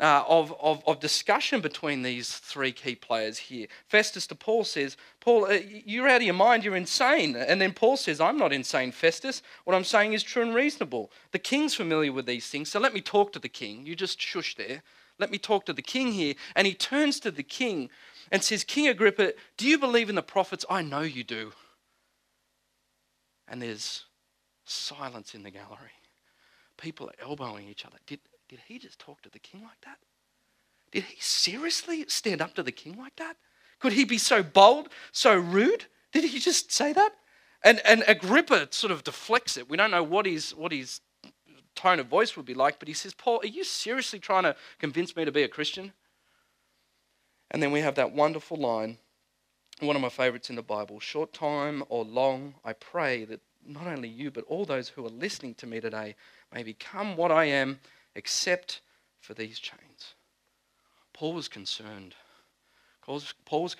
uh, 0.00 0.24
of, 0.26 0.54
of, 0.60 0.82
of, 0.86 0.98
discussion 0.98 1.60
between 1.60 2.02
these 2.02 2.32
three 2.38 2.72
key 2.72 2.94
players 2.94 3.36
here. 3.36 3.66
Festus 3.86 4.26
to 4.28 4.34
Paul 4.34 4.64
says, 4.64 4.96
Paul, 5.20 5.44
uh, 5.44 5.58
you're 5.84 6.08
out 6.08 6.16
of 6.16 6.22
your 6.22 6.34
mind, 6.34 6.64
you're 6.64 6.74
insane. 6.74 7.36
And 7.36 7.60
then 7.60 7.74
Paul 7.74 7.98
says, 7.98 8.18
I'm 8.18 8.38
not 8.38 8.52
insane, 8.52 8.92
Festus. 8.92 9.42
What 9.64 9.76
I'm 9.76 9.84
saying 9.84 10.14
is 10.14 10.22
true 10.22 10.42
and 10.42 10.54
reasonable. 10.54 11.10
The 11.32 11.38
king's 11.38 11.74
familiar 11.74 12.12
with 12.12 12.24
these 12.24 12.48
things, 12.48 12.70
so 12.70 12.80
let 12.80 12.94
me 12.94 13.02
talk 13.02 13.32
to 13.34 13.38
the 13.38 13.48
king. 13.48 13.84
You 13.84 13.94
just 13.94 14.20
shush 14.20 14.56
there. 14.56 14.82
Let 15.18 15.30
me 15.30 15.36
talk 15.36 15.66
to 15.66 15.74
the 15.74 15.82
king 15.82 16.12
here. 16.12 16.34
And 16.56 16.66
he 16.66 16.72
turns 16.72 17.20
to 17.20 17.30
the 17.30 17.42
king 17.42 17.90
and 18.32 18.42
says, 18.42 18.64
King 18.64 18.88
Agrippa, 18.88 19.34
do 19.58 19.68
you 19.68 19.78
believe 19.78 20.08
in 20.08 20.14
the 20.14 20.22
prophets? 20.22 20.64
I 20.70 20.80
know 20.80 21.02
you 21.02 21.24
do. 21.24 21.52
And 23.46 23.60
there's 23.60 24.04
silence 24.64 25.34
in 25.34 25.42
the 25.42 25.50
gallery. 25.50 25.92
People 26.78 27.08
are 27.08 27.28
elbowing 27.28 27.68
each 27.68 27.84
other. 27.84 27.98
Did, 28.06 28.20
did 28.50 28.58
he 28.66 28.80
just 28.80 28.98
talk 28.98 29.22
to 29.22 29.30
the 29.30 29.38
king 29.38 29.62
like 29.62 29.80
that? 29.84 29.98
Did 30.90 31.04
he 31.04 31.16
seriously 31.20 32.04
stand 32.08 32.42
up 32.42 32.54
to 32.54 32.64
the 32.64 32.72
king 32.72 32.98
like 32.98 33.14
that? 33.16 33.36
Could 33.78 33.92
he 33.92 34.04
be 34.04 34.18
so 34.18 34.42
bold, 34.42 34.88
so 35.12 35.38
rude? 35.38 35.84
Did 36.12 36.24
he 36.24 36.40
just 36.40 36.72
say 36.72 36.92
that? 36.92 37.12
And, 37.62 37.80
and 37.86 38.02
Agrippa 38.08 38.68
sort 38.70 38.90
of 38.90 39.04
deflects 39.04 39.56
it. 39.56 39.70
We 39.70 39.76
don't 39.76 39.92
know 39.92 40.02
what 40.02 40.26
his, 40.26 40.52
what 40.52 40.72
his 40.72 41.00
tone 41.76 42.00
of 42.00 42.08
voice 42.08 42.36
would 42.36 42.44
be 42.44 42.54
like, 42.54 42.80
but 42.80 42.88
he 42.88 42.94
says, 42.94 43.14
Paul, 43.14 43.38
are 43.44 43.46
you 43.46 43.62
seriously 43.62 44.18
trying 44.18 44.42
to 44.42 44.56
convince 44.80 45.14
me 45.14 45.24
to 45.24 45.30
be 45.30 45.44
a 45.44 45.48
Christian? 45.48 45.92
And 47.52 47.62
then 47.62 47.70
we 47.70 47.80
have 47.80 47.94
that 47.94 48.12
wonderful 48.12 48.56
line, 48.56 48.98
one 49.78 49.94
of 49.94 50.02
my 50.02 50.08
favorites 50.08 50.50
in 50.50 50.56
the 50.56 50.62
Bible 50.62 50.98
short 50.98 51.32
time 51.32 51.84
or 51.88 52.04
long, 52.04 52.54
I 52.64 52.72
pray 52.72 53.24
that 53.26 53.40
not 53.64 53.86
only 53.86 54.08
you, 54.08 54.30
but 54.30 54.44
all 54.48 54.64
those 54.64 54.88
who 54.88 55.06
are 55.06 55.10
listening 55.10 55.54
to 55.54 55.66
me 55.66 55.80
today 55.80 56.16
may 56.52 56.62
become 56.62 57.16
what 57.16 57.30
I 57.30 57.44
am 57.44 57.78
except 58.14 58.80
for 59.20 59.34
these 59.34 59.58
chains. 59.58 60.14
Paul 61.12 61.34
was 61.34 61.48
concerned. 61.48 62.14
Paul 63.44 63.62
was 63.62 63.74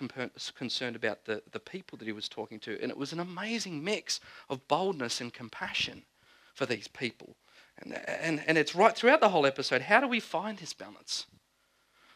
concerned 0.57 0.97
about 0.97 1.25
the, 1.25 1.43
the 1.53 1.61
people 1.61 1.97
that 1.99 2.07
he 2.07 2.13
was 2.13 2.29
talking 2.29 2.59
to, 2.61 2.81
and 2.83 2.91
it 2.91 2.97
was 2.97 3.13
an 3.13 3.21
amazing 3.21 3.85
mix 3.85 4.21
of 4.49 4.67
boldness 4.67 5.21
and 5.21 5.33
compassion 5.33 6.03
for 6.55 6.67
these 6.67 6.89
people. 6.89 7.37
And, 7.79 7.95
and, 8.09 8.43
and 8.47 8.59
it's 8.59 8.75
right 8.75 8.95
throughout 8.95 9.21
the 9.21 9.29
whole 9.29 9.47
episode. 9.47 9.83
How 9.83 10.01
do 10.01 10.09
we 10.09 10.21
find 10.21 10.59
this 10.59 10.73
balance? 10.73 11.27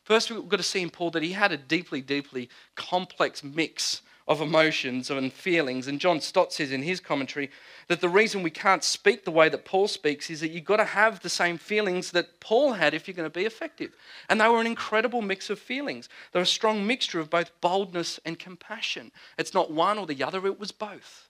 First, 0.03 0.31
we've 0.31 0.49
got 0.49 0.59
to 0.59 0.63
see 0.63 0.83
in 0.83 0.91
Paul 0.91 1.11
that 1.13 1.23
he 1.23 1.33
had 1.33 1.53
a 1.53 1.57
deeply, 1.57 2.03
deeply 2.03 2.51
complex 2.75 3.43
mix 3.43 4.03
of 4.27 4.41
emotions 4.41 5.11
and 5.11 5.33
feelings. 5.33 5.87
And 5.87 6.01
John 6.01 6.21
Stott 6.21 6.53
says 6.53 6.73
in 6.73 6.83
his 6.83 6.99
commentary 6.99 7.51
that 7.89 8.01
the 8.01 8.09
reason 8.09 8.43
we 8.43 8.51
can't 8.51 8.83
speak 8.83 9.25
the 9.25 9.31
way 9.31 9.49
that 9.51 9.67
Paul 9.67 9.87
speaks 9.87 10.31
is 10.31 10.41
that 10.41 10.51
you've 10.51 10.65
got 10.65 10.79
to 10.79 10.85
have 10.85 11.21
the 11.21 11.29
same 11.29 11.59
feelings 11.59 12.11
that 12.13 12.41
Paul 12.41 12.73
had 12.73 12.95
if 12.95 13.07
you're 13.07 13.15
going 13.15 13.31
to 13.31 13.39
be 13.39 13.45
effective. 13.45 13.93
And 14.29 14.41
they 14.41 14.49
were 14.49 14.61
an 14.61 14.67
incredible 14.67 15.21
mix 15.21 15.51
of 15.51 15.59
feelings. 15.59 16.09
They're 16.33 16.43
a 16.43 16.47
strong 16.47 16.87
mixture 16.87 17.21
of 17.21 17.29
both 17.29 17.51
boldness 17.61 18.19
and 18.25 18.39
compassion. 18.39 19.13
It's 19.37 19.53
not 19.53 19.71
one 19.71 19.99
or 19.99 20.07
the 20.07 20.23
other, 20.25 20.47
it 20.47 20.59
was 20.59 20.73
both. 20.73 21.29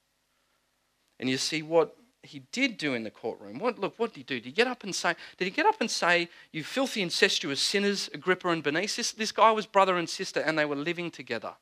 And 1.19 1.29
you 1.29 1.37
see 1.37 1.63
what 1.63 1.97
he 2.23 2.43
did 2.53 2.79
do 2.79 2.95
in 2.95 3.03
the 3.03 3.11
courtroom. 3.11 3.59
What 3.59 3.79
look, 3.79 3.99
what 3.99 4.15
did 4.15 4.21
he 4.21 4.23
do? 4.23 4.37
Did 4.37 4.47
he 4.47 4.53
get 4.53 4.69
up 4.69 4.85
and 4.85 4.95
say, 4.95 5.15
did 5.37 5.45
he 5.45 5.51
get 5.51 5.67
up 5.67 5.81
and 5.81 5.91
say, 5.91 6.29
You 6.53 6.63
filthy 6.63 7.03
incestuous 7.03 7.61
sinners, 7.61 8.09
Agrippa 8.15 8.49
and 8.49 8.63
Bernice? 8.63 8.97
This, 8.97 9.13
this 9.13 9.33
guy 9.33 9.51
was 9.51 9.67
brother 9.67 9.97
and 9.97 10.09
sister 10.09 10.41
and 10.41 10.57
they 10.57 10.65
were 10.65 10.77
living 10.77 11.11
together 11.11 11.55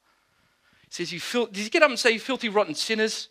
says, 0.93 1.13
you 1.13 1.21
fil- 1.21 1.47
Did 1.47 1.65
he 1.65 1.71
get 1.71 1.83
up 1.83 1.91
and 1.91 1.99
say, 1.99 2.13
You 2.13 2.21
filthy, 2.21 2.49
rotten 2.49 2.75
sinners? 2.75 3.29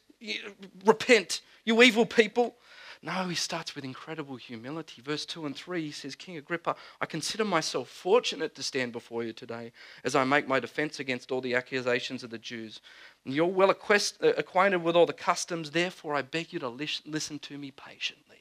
repent, 0.86 1.42
you 1.66 1.82
evil 1.82 2.06
people? 2.06 2.56
No, 3.04 3.28
he 3.28 3.36
starts 3.36 3.74
with 3.74 3.84
incredible 3.84 4.36
humility. 4.36 5.02
Verse 5.02 5.26
2 5.26 5.48
and 5.48 5.56
3, 5.56 5.82
he 5.82 5.92
says, 5.92 6.16
King 6.16 6.38
Agrippa, 6.38 6.76
I 7.00 7.08
consider 7.08 7.44
myself 7.44 7.90
fortunate 7.90 8.54
to 8.54 8.62
stand 8.62 8.92
before 8.92 9.24
you 9.24 9.34
today 9.34 9.72
as 10.04 10.16
I 10.16 10.24
make 10.24 10.48
my 10.48 10.60
defense 10.60 11.00
against 11.00 11.32
all 11.32 11.42
the 11.42 11.56
accusations 11.56 12.24
of 12.24 12.30
the 12.30 12.38
Jews. 12.38 12.80
You're 13.26 13.48
well 13.48 13.72
uh, 13.72 14.28
acquainted 14.38 14.84
with 14.84 14.96
all 14.96 15.08
the 15.08 15.14
customs, 15.14 15.72
therefore 15.72 16.14
I 16.14 16.22
beg 16.22 16.54
you 16.54 16.60
to 16.60 16.70
listen 16.70 17.40
to 17.40 17.58
me 17.58 17.72
patiently. 17.72 18.41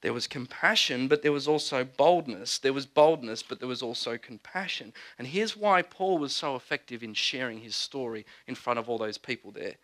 There 0.00 0.12
was 0.12 0.28
compassion, 0.28 1.08
but 1.08 1.22
there 1.22 1.32
was 1.32 1.48
also 1.48 1.84
boldness. 1.84 2.58
There 2.58 2.72
was 2.72 2.86
boldness, 2.86 3.42
but 3.42 3.58
there 3.58 3.68
was 3.68 3.82
also 3.82 4.16
compassion. 4.16 4.92
And 5.18 5.26
here's 5.26 5.56
why 5.56 5.82
Paul 5.82 6.18
was 6.18 6.32
so 6.32 6.54
effective 6.54 7.02
in 7.02 7.14
sharing 7.14 7.60
his 7.60 7.74
story 7.74 8.24
in 8.46 8.54
front 8.54 8.78
of 8.78 8.88
all 8.88 8.98
those 8.98 9.18
people 9.18 9.50
there. 9.50 9.74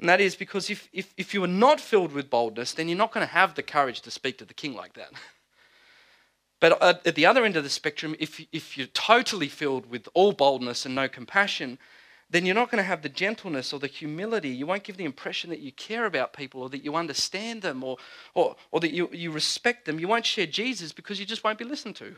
And 0.00 0.08
that 0.08 0.20
is 0.20 0.34
because 0.34 0.68
if, 0.68 0.88
if, 0.92 1.14
if 1.16 1.32
you 1.32 1.44
are 1.44 1.48
not 1.48 1.80
filled 1.80 2.12
with 2.12 2.28
boldness, 2.28 2.72
then 2.72 2.88
you're 2.88 2.98
not 2.98 3.12
going 3.12 3.24
to 3.24 3.32
have 3.32 3.54
the 3.54 3.62
courage 3.62 4.00
to 4.00 4.10
speak 4.10 4.38
to 4.38 4.44
the 4.44 4.54
king 4.54 4.74
like 4.74 4.94
that. 4.94 5.12
But 6.60 7.06
at 7.06 7.14
the 7.14 7.26
other 7.26 7.44
end 7.44 7.56
of 7.56 7.64
the 7.64 7.68
spectrum, 7.68 8.16
if, 8.18 8.40
if 8.50 8.78
you're 8.78 8.86
totally 8.86 9.48
filled 9.48 9.84
with 9.90 10.08
all 10.14 10.32
boldness 10.32 10.86
and 10.86 10.94
no 10.94 11.08
compassion, 11.08 11.78
then 12.34 12.44
you're 12.44 12.54
not 12.56 12.68
going 12.68 12.82
to 12.82 12.88
have 12.88 13.02
the 13.02 13.08
gentleness 13.08 13.72
or 13.72 13.78
the 13.78 13.86
humility. 13.86 14.48
You 14.48 14.66
won't 14.66 14.82
give 14.82 14.96
the 14.96 15.04
impression 15.04 15.50
that 15.50 15.60
you 15.60 15.70
care 15.70 16.04
about 16.04 16.32
people 16.32 16.62
or 16.62 16.68
that 16.70 16.84
you 16.84 16.96
understand 16.96 17.62
them 17.62 17.84
or, 17.84 17.96
or, 18.34 18.56
or 18.72 18.80
that 18.80 18.92
you, 18.92 19.08
you 19.12 19.30
respect 19.30 19.84
them. 19.84 20.00
You 20.00 20.08
won't 20.08 20.26
share 20.26 20.46
Jesus 20.46 20.90
because 20.90 21.20
you 21.20 21.26
just 21.26 21.44
won't 21.44 21.58
be 21.58 21.64
listened 21.64 21.94
to. 21.96 22.16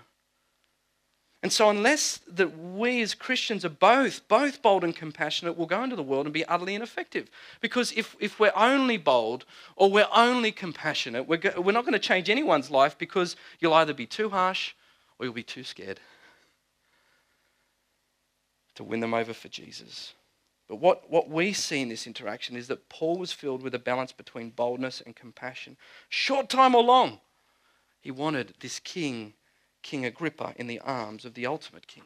And 1.43 1.53
so, 1.53 1.69
unless 1.69 2.21
that 2.29 2.59
we 2.59 3.03
as 3.03 3.13
Christians 3.13 3.63
are 3.67 3.69
both, 3.69 4.27
both 4.27 4.63
bold 4.63 4.85
and 4.85 4.97
compassionate, 4.97 5.55
we'll 5.55 5.67
go 5.67 5.85
into 5.85 5.97
the 5.97 6.03
world 6.03 6.25
and 6.25 6.33
be 6.33 6.47
utterly 6.47 6.75
ineffective. 6.75 7.31
Because 7.61 7.93
if, 7.93 8.17
if 8.19 8.41
we're 8.41 8.57
only 8.57 8.97
bold 8.97 9.45
or 9.77 9.91
we're 9.93 10.09
only 10.15 10.51
compassionate, 10.51 11.29
we're, 11.29 11.37
go, 11.37 11.61
we're 11.61 11.73
not 11.73 11.85
going 11.85 11.93
to 11.93 11.99
change 11.99 12.31
anyone's 12.31 12.71
life 12.71 12.97
because 12.97 13.37
you'll 13.61 13.75
either 13.75 13.93
be 13.93 14.07
too 14.07 14.31
harsh 14.31 14.73
or 15.19 15.27
you'll 15.27 15.35
be 15.35 15.43
too 15.43 15.63
scared 15.63 16.01
to 18.77 18.85
win 18.85 19.01
them 19.01 19.15
over 19.15 19.35
for 19.35 19.49
Jesus. 19.49 20.15
But 20.69 20.77
what, 20.77 21.11
what 21.11 21.29
we 21.29 21.53
see 21.53 21.81
in 21.81 21.89
this 21.89 22.07
interaction 22.07 22.57
is 22.57 22.69
that 22.69 22.89
Paul 22.89 23.19
was 23.19 23.33
filled 23.33 23.63
with 23.63 23.75
a 23.75 23.79
balance 23.79 24.13
between 24.13 24.51
boldness 24.51 25.01
and 25.01 25.15
compassion. 25.15 25.77
Short 26.09 26.49
time 26.49 26.75
or 26.75 26.83
long, 26.83 27.21
he 28.01 28.11
wanted 28.11 28.55
this 28.61 28.81
king, 28.81 29.35
King 29.83 30.05
Agrippa, 30.05 30.55
in 30.57 30.67
the 30.67 30.81
arms 30.81 31.25
of 31.25 31.35
the 31.35 31.47
ultimate 31.47 31.87
king. 31.87 32.05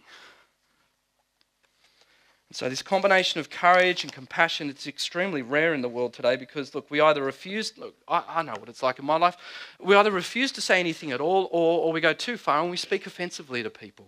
And 2.48 2.56
so, 2.56 2.68
this 2.68 2.82
combination 2.82 3.38
of 3.38 3.48
courage 3.48 4.02
and 4.02 4.12
compassion, 4.12 4.68
it's 4.68 4.88
extremely 4.88 5.40
rare 5.40 5.72
in 5.72 5.82
the 5.82 5.88
world 5.88 6.12
today 6.12 6.34
because, 6.36 6.74
look, 6.74 6.90
we 6.90 7.00
either 7.00 7.22
refuse, 7.22 7.78
look, 7.78 7.94
I, 8.08 8.24
I 8.26 8.42
know 8.42 8.54
what 8.58 8.68
it's 8.68 8.82
like 8.82 8.98
in 8.98 9.04
my 9.04 9.16
life, 9.16 9.36
we 9.80 9.94
either 9.94 10.10
refuse 10.10 10.50
to 10.52 10.60
say 10.60 10.80
anything 10.80 11.12
at 11.12 11.20
all 11.20 11.48
or, 11.52 11.86
or 11.86 11.92
we 11.92 12.00
go 12.00 12.12
too 12.12 12.36
far 12.36 12.60
and 12.60 12.70
we 12.70 12.76
speak 12.76 13.06
offensively 13.06 13.62
to 13.62 13.70
people. 13.70 14.06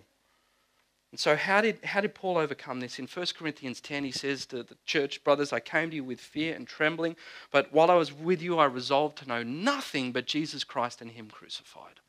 And 1.12 1.20
so, 1.20 1.36
how 1.36 1.60
did, 1.60 1.84
how 1.84 2.00
did 2.00 2.14
Paul 2.14 2.38
overcome 2.38 2.80
this? 2.80 2.98
In 2.98 3.06
1 3.06 3.26
Corinthians 3.38 3.82
10, 3.82 4.02
he 4.02 4.10
says 4.10 4.46
to 4.46 4.62
the 4.62 4.76
church, 4.86 5.22
Brothers, 5.22 5.52
I 5.52 5.60
came 5.60 5.90
to 5.90 5.96
you 5.96 6.04
with 6.04 6.20
fear 6.20 6.54
and 6.54 6.66
trembling, 6.66 7.16
but 7.50 7.70
while 7.70 7.90
I 7.90 7.96
was 7.96 8.12
with 8.12 8.40
you, 8.40 8.58
I 8.58 8.64
resolved 8.64 9.18
to 9.18 9.28
know 9.28 9.42
nothing 9.42 10.12
but 10.12 10.26
Jesus 10.26 10.64
Christ 10.64 11.02
and 11.02 11.10
Him 11.10 11.28
crucified. 11.28 12.00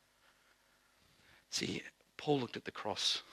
See, 1.49 1.83
Paul 2.15 2.39
looked 2.39 2.55
at 2.55 2.63
the 2.63 2.71
cross. 2.71 3.23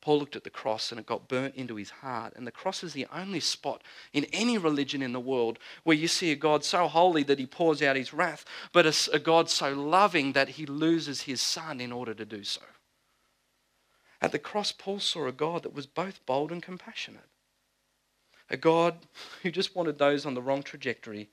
Paul 0.00 0.18
looked 0.18 0.34
at 0.34 0.42
the 0.42 0.50
cross 0.50 0.90
and 0.90 0.98
it 0.98 1.06
got 1.06 1.28
burnt 1.28 1.54
into 1.54 1.76
his 1.76 1.90
heart. 1.90 2.32
And 2.34 2.44
the 2.44 2.50
cross 2.50 2.82
is 2.82 2.92
the 2.92 3.06
only 3.14 3.38
spot 3.38 3.82
in 4.12 4.24
any 4.32 4.58
religion 4.58 5.00
in 5.00 5.12
the 5.12 5.20
world 5.20 5.60
where 5.84 5.96
you 5.96 6.08
see 6.08 6.32
a 6.32 6.36
God 6.36 6.64
so 6.64 6.88
holy 6.88 7.22
that 7.22 7.38
he 7.38 7.46
pours 7.46 7.80
out 7.80 7.94
his 7.94 8.12
wrath, 8.12 8.44
but 8.72 8.84
a, 8.84 9.10
a 9.12 9.20
God 9.20 9.48
so 9.48 9.72
loving 9.72 10.32
that 10.32 10.48
he 10.48 10.66
loses 10.66 11.22
his 11.22 11.40
son 11.40 11.80
in 11.80 11.92
order 11.92 12.14
to 12.14 12.24
do 12.24 12.42
so. 12.42 12.62
At 14.22 14.30
the 14.30 14.38
cross, 14.38 14.70
Paul 14.70 15.00
saw 15.00 15.26
a 15.26 15.32
God 15.32 15.64
that 15.64 15.74
was 15.74 15.86
both 15.86 16.24
bold 16.26 16.52
and 16.52 16.62
compassionate. 16.62 17.28
A 18.48 18.56
God 18.56 18.98
who 19.42 19.50
just 19.50 19.74
wanted 19.74 19.98
those 19.98 20.24
on 20.24 20.34
the 20.34 20.42
wrong 20.42 20.62
trajectory 20.62 21.28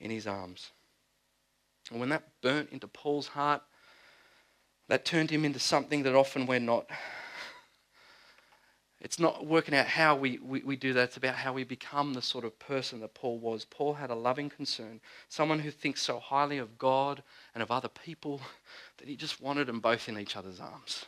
in 0.00 0.10
his 0.10 0.26
arms. 0.26 0.72
And 1.90 2.00
when 2.00 2.08
that 2.08 2.28
burnt 2.42 2.70
into 2.72 2.88
Paul's 2.88 3.28
heart, 3.28 3.62
that 4.88 5.04
turned 5.04 5.30
him 5.30 5.44
into 5.44 5.60
something 5.60 6.02
that 6.02 6.16
often 6.16 6.46
we're 6.46 6.58
not. 6.58 6.90
It's 9.00 9.20
not 9.20 9.46
working 9.46 9.76
out 9.76 9.86
how 9.86 10.16
we, 10.16 10.38
we, 10.38 10.60
we, 10.62 10.74
do 10.74 10.92
that, 10.94 11.04
it's 11.04 11.16
about 11.16 11.36
how 11.36 11.52
we 11.52 11.62
become 11.62 12.14
the 12.14 12.22
sort 12.22 12.44
of 12.44 12.58
person 12.58 12.98
that 12.98 13.14
Paul 13.14 13.38
was. 13.38 13.64
Paul 13.64 13.94
had 13.94 14.10
a 14.10 14.16
loving 14.16 14.50
concern, 14.50 15.00
someone 15.28 15.60
who 15.60 15.70
thinks 15.70 16.02
so 16.02 16.18
highly 16.18 16.58
of 16.58 16.78
God 16.78 17.22
and 17.54 17.62
of 17.62 17.70
other 17.70 17.88
people 17.88 18.40
that 18.98 19.06
he 19.06 19.14
just 19.14 19.40
wanted 19.40 19.68
them 19.68 19.78
both 19.78 20.08
in 20.08 20.18
each 20.18 20.36
other's 20.36 20.58
arms. 20.58 21.06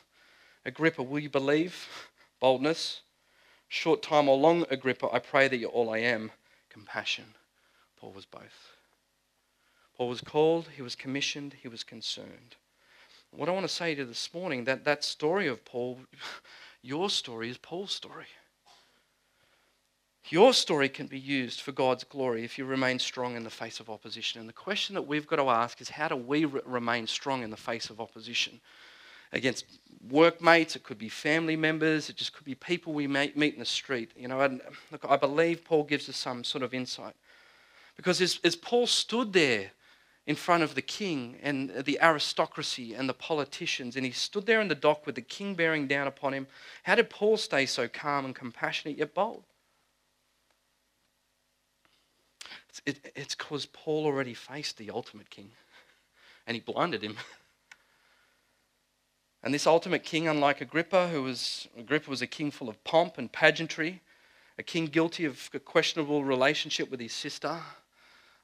Agrippa, 0.71 1.03
will 1.03 1.19
you 1.19 1.29
believe? 1.29 1.89
Boldness. 2.39 3.01
Short 3.69 4.03
time 4.03 4.29
or 4.29 4.37
long, 4.37 4.65
Agrippa, 4.71 5.09
I 5.13 5.19
pray 5.19 5.49
that 5.49 5.57
you're 5.57 5.69
all 5.69 5.91
I 5.91 5.99
am. 5.99 6.31
Compassion. 6.69 7.35
Paul 7.97 8.13
was 8.13 8.25
both. 8.25 8.71
Paul 9.97 10.09
was 10.09 10.21
called, 10.21 10.69
he 10.77 10.83
was 10.83 10.95
commissioned, 10.95 11.55
he 11.61 11.67
was 11.67 11.83
concerned. 11.83 12.55
What 13.33 13.49
I 13.49 13.53
want 13.53 13.65
to 13.65 13.75
say 13.75 13.97
to 13.97 14.03
you 14.03 14.07
this 14.07 14.33
morning, 14.33 14.63
that 14.65 14.85
that 14.85 15.03
story 15.03 15.49
of 15.49 15.65
Paul, 15.65 15.99
your 16.83 17.11
story 17.11 17.51
is 17.51 17.59
Paul's 17.59 17.93
story. 17.93 18.27
Your 20.29 20.55
story 20.55 20.89
can 20.89 21.09
be 21.09 21.19
used 21.19 21.63
for 21.63 21.73
God's 21.73 22.05
glory 22.05 22.45
if 22.45 22.59
you 22.59 22.65
remain 22.65 23.01
strong 23.01 23.35
in 23.35 23.43
the 23.43 23.51
face 23.51 23.81
of 23.81 23.91
opposition. 23.91 24.39
And 24.39 24.49
the 24.49 24.53
question 24.53 24.95
that 24.95 25.03
we've 25.03 25.27
got 25.27 25.37
to 25.37 25.49
ask 25.49 25.81
is 25.81 25.89
how 25.89 26.07
do 26.07 26.15
we 26.15 26.45
re- 26.45 26.61
remain 26.65 27.09
strong 27.09 27.43
in 27.43 27.51
the 27.51 27.57
face 27.57 27.91
of 27.91 28.01
opposition? 28.01 28.61
Against 29.33 29.65
workmates, 30.09 30.77
it 30.77 30.83
could 30.83 30.99
be 30.99 31.09
family 31.09 31.57
members, 31.57 32.09
it 32.09 32.17
just 32.17 32.33
could 32.33 32.45
be 32.45 32.55
people 32.55 32.93
we 32.93 33.07
meet 33.07 33.37
in 33.37 33.59
the 33.59 33.65
street. 33.65 34.11
You 34.17 34.29
know, 34.29 34.41
and 34.41 34.61
look, 34.91 35.05
I 35.09 35.17
believe 35.17 35.65
Paul 35.65 35.85
gives 35.85 36.09
us 36.09 36.17
some 36.17 36.45
sort 36.45 36.63
of 36.63 36.75
insight. 36.75 37.15
Because 37.97 38.21
as, 38.21 38.41
as 38.45 38.57
Paul 38.57 38.87
stood 38.87 39.33
there 39.33 39.73
in 40.27 40.37
front 40.37 40.63
of 40.63 40.75
the 40.75 40.83
king 40.83 41.37
and 41.43 41.71
the 41.71 41.99
aristocracy 42.01 42.95
and 42.95 43.09
the 43.09 43.15
politicians, 43.15 43.97
and 43.97 44.07
he 44.07 44.13
stood 44.13 44.47
there 44.47 44.61
in 44.61 44.69
the 44.69 44.75
dock 44.75 45.07
with 45.07 45.17
the 45.17 45.21
king 45.21 45.55
bearing 45.55 45.87
down 45.87 46.07
upon 46.07 46.33
him, 46.33 46.47
how 46.85 46.95
did 46.95 47.11
Paul 47.11 47.37
stay 47.37 47.67
so 47.67 47.89
calm 47.89 48.25
and 48.25 48.35
compassionate 48.35 48.99
yet 48.99 49.15
bold? 49.15 49.45
It's 52.69 53.35
because 53.35 53.65
it, 53.65 53.73
Paul 53.73 54.07
already 54.07 54.35
faced 54.35 54.79
the 54.79 54.91
ultimate 54.91 55.29
king 55.29 55.51
and 56.47 56.55
he 56.55 56.61
blinded 56.61 57.03
him. 57.03 57.17
And 59.43 59.55
this 59.55 59.67
ultimate 59.67 60.05
king, 60.05 60.29
unlike 60.29 60.61
Agrippa, 60.61 61.09
who 61.09 61.23
was 61.23 61.67
Agrippa 61.77 62.11
was 62.11 62.23
a 62.23 62.27
king 62.27 62.51
full 62.51 62.69
of 62.69 62.83
pomp 62.85 63.17
and 63.17 63.33
pageantry, 63.33 64.03
a 64.59 64.63
king 64.63 64.87
guilty 64.87 65.25
of 65.25 65.49
a 65.55 65.59
questionable 65.59 66.25
relationship 66.25 66.91
with 66.91 67.01
his 67.01 67.15
sister. 67.15 67.61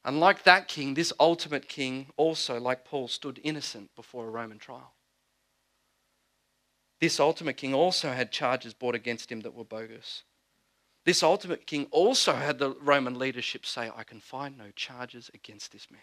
Unlike 0.04 0.44
that 0.44 0.68
king, 0.68 0.94
this 0.94 1.12
ultimate 1.20 1.68
king 1.68 2.06
also, 2.16 2.58
like 2.60 2.84
Paul, 2.84 3.08
stood 3.08 3.40
innocent 3.42 3.94
before 3.96 4.26
a 4.26 4.30
Roman 4.30 4.58
trial. 4.58 4.92
This 7.00 7.20
ultimate 7.20 7.56
king 7.56 7.74
also 7.74 8.12
had 8.12 8.32
charges 8.32 8.72
brought 8.72 8.94
against 8.94 9.30
him 9.30 9.40
that 9.40 9.54
were 9.54 9.64
bogus. 9.64 10.22
This 11.04 11.22
ultimate 11.22 11.66
king 11.66 11.86
also 11.90 12.34
had 12.34 12.58
the 12.58 12.70
Roman 12.80 13.18
leadership 13.18 13.66
say, 13.66 13.90
I 13.94 14.02
can 14.02 14.20
find 14.20 14.56
no 14.56 14.70
charges 14.74 15.30
against 15.34 15.72
this 15.72 15.88
man. 15.90 16.00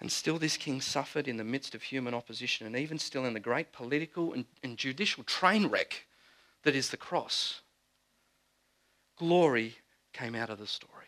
And 0.00 0.10
still, 0.10 0.38
this 0.38 0.56
king 0.56 0.80
suffered 0.80 1.28
in 1.28 1.36
the 1.36 1.44
midst 1.44 1.74
of 1.74 1.82
human 1.82 2.14
opposition, 2.14 2.66
and 2.66 2.76
even 2.76 2.98
still 2.98 3.24
in 3.24 3.34
the 3.34 3.40
great 3.40 3.72
political 3.72 4.32
and, 4.32 4.44
and 4.62 4.76
judicial 4.76 5.24
train 5.24 5.66
wreck 5.66 6.06
that 6.64 6.74
is 6.74 6.90
the 6.90 6.96
cross. 6.96 7.60
Glory 9.16 9.76
came 10.12 10.34
out 10.34 10.50
of 10.50 10.58
the 10.58 10.66
story. 10.66 11.03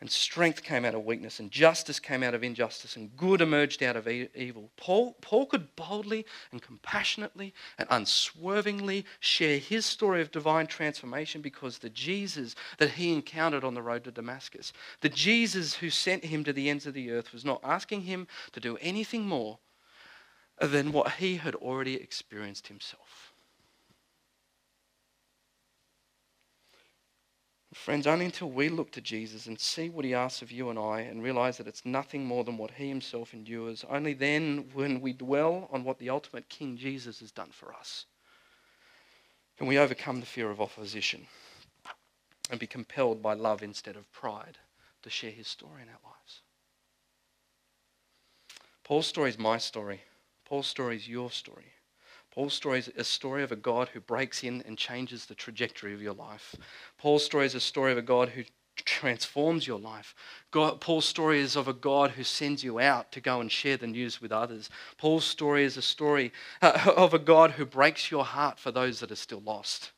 And 0.00 0.10
strength 0.10 0.62
came 0.62 0.86
out 0.86 0.94
of 0.94 1.04
weakness, 1.04 1.40
and 1.40 1.50
justice 1.50 2.00
came 2.00 2.22
out 2.22 2.32
of 2.32 2.42
injustice, 2.42 2.96
and 2.96 3.14
good 3.18 3.42
emerged 3.42 3.82
out 3.82 3.96
of 3.96 4.08
e- 4.08 4.30
evil. 4.34 4.70
Paul, 4.76 5.14
Paul 5.20 5.44
could 5.44 5.76
boldly 5.76 6.24
and 6.52 6.62
compassionately 6.62 7.52
and 7.76 7.86
unswervingly 7.90 9.04
share 9.20 9.58
his 9.58 9.84
story 9.84 10.22
of 10.22 10.30
divine 10.30 10.66
transformation 10.68 11.42
because 11.42 11.78
the 11.78 11.90
Jesus 11.90 12.54
that 12.78 12.92
he 12.92 13.12
encountered 13.12 13.62
on 13.62 13.74
the 13.74 13.82
road 13.82 14.04
to 14.04 14.10
Damascus, 14.10 14.72
the 15.02 15.10
Jesus 15.10 15.74
who 15.74 15.90
sent 15.90 16.24
him 16.24 16.44
to 16.44 16.52
the 16.54 16.70
ends 16.70 16.86
of 16.86 16.94
the 16.94 17.10
earth, 17.10 17.34
was 17.34 17.44
not 17.44 17.60
asking 17.62 18.02
him 18.02 18.26
to 18.52 18.60
do 18.60 18.78
anything 18.80 19.26
more 19.26 19.58
than 20.58 20.92
what 20.92 21.12
he 21.12 21.36
had 21.36 21.54
already 21.54 21.96
experienced 21.96 22.68
himself. 22.68 23.29
Friends, 27.72 28.06
only 28.06 28.24
until 28.24 28.50
we 28.50 28.68
look 28.68 28.90
to 28.92 29.00
Jesus 29.00 29.46
and 29.46 29.58
see 29.58 29.88
what 29.88 30.04
he 30.04 30.12
asks 30.12 30.42
of 30.42 30.50
you 30.50 30.70
and 30.70 30.78
I 30.78 31.02
and 31.02 31.22
realize 31.22 31.56
that 31.58 31.68
it's 31.68 31.86
nothing 31.86 32.24
more 32.24 32.42
than 32.42 32.56
what 32.56 32.72
he 32.72 32.88
himself 32.88 33.32
endures, 33.32 33.84
only 33.88 34.12
then, 34.12 34.68
when 34.72 35.00
we 35.00 35.12
dwell 35.12 35.68
on 35.72 35.84
what 35.84 35.98
the 35.98 36.10
ultimate 36.10 36.48
King 36.48 36.76
Jesus 36.76 37.20
has 37.20 37.30
done 37.30 37.50
for 37.52 37.72
us, 37.72 38.06
can 39.56 39.68
we 39.68 39.78
overcome 39.78 40.18
the 40.18 40.26
fear 40.26 40.50
of 40.50 40.60
opposition 40.60 41.26
and 42.50 42.58
be 42.58 42.66
compelled 42.66 43.22
by 43.22 43.34
love 43.34 43.62
instead 43.62 43.96
of 43.96 44.10
pride 44.12 44.58
to 45.02 45.10
share 45.10 45.30
his 45.30 45.46
story 45.46 45.82
in 45.82 45.88
our 45.88 46.10
lives. 46.10 46.40
Paul's 48.84 49.06
story 49.06 49.30
is 49.30 49.38
my 49.38 49.56
story. 49.56 50.00
Paul's 50.44 50.66
story 50.66 50.96
is 50.96 51.08
your 51.08 51.30
story. 51.30 51.72
Paul's 52.32 52.54
story 52.54 52.78
is 52.78 52.90
a 52.96 53.04
story 53.04 53.42
of 53.42 53.50
a 53.50 53.56
God 53.56 53.88
who 53.88 54.00
breaks 54.00 54.44
in 54.44 54.62
and 54.62 54.78
changes 54.78 55.26
the 55.26 55.34
trajectory 55.34 55.92
of 55.92 56.02
your 56.02 56.14
life. 56.14 56.54
Paul's 56.96 57.24
story 57.24 57.46
is 57.46 57.54
a 57.54 57.60
story 57.60 57.90
of 57.92 57.98
a 57.98 58.02
God 58.02 58.28
who 58.28 58.44
transforms 58.76 59.66
your 59.66 59.78
life. 59.78 60.14
God, 60.50 60.80
Paul's 60.80 61.04
story 61.04 61.40
is 61.40 61.56
of 61.56 61.68
a 61.68 61.72
God 61.72 62.12
who 62.12 62.24
sends 62.24 62.62
you 62.62 62.78
out 62.78 63.12
to 63.12 63.20
go 63.20 63.40
and 63.40 63.50
share 63.50 63.76
the 63.76 63.86
news 63.86 64.20
with 64.20 64.32
others. 64.32 64.70
Paul's 64.96 65.24
story 65.24 65.64
is 65.64 65.76
a 65.76 65.82
story 65.82 66.32
uh, 66.62 66.92
of 66.96 67.14
a 67.14 67.18
God 67.18 67.52
who 67.52 67.66
breaks 67.66 68.10
your 68.10 68.24
heart 68.24 68.58
for 68.58 68.70
those 68.70 69.00
that 69.00 69.10
are 69.10 69.16
still 69.16 69.42
lost. 69.44 69.90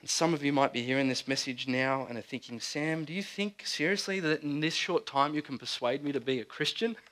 And 0.00 0.08
some 0.08 0.32
of 0.32 0.42
you 0.42 0.52
might 0.52 0.72
be 0.72 0.82
hearing 0.82 1.08
this 1.08 1.28
message 1.28 1.68
now 1.68 2.06
and 2.08 2.16
are 2.16 2.22
thinking, 2.22 2.58
Sam, 2.60 3.04
do 3.04 3.12
you 3.12 3.22
think 3.22 3.62
seriously 3.66 4.18
that 4.20 4.42
in 4.42 4.60
this 4.60 4.74
short 4.74 5.04
time 5.04 5.34
you 5.34 5.42
can 5.42 5.58
persuade 5.58 6.02
me 6.02 6.12
to 6.12 6.20
be 6.20 6.40
a 6.40 6.44
Christian? 6.44 6.96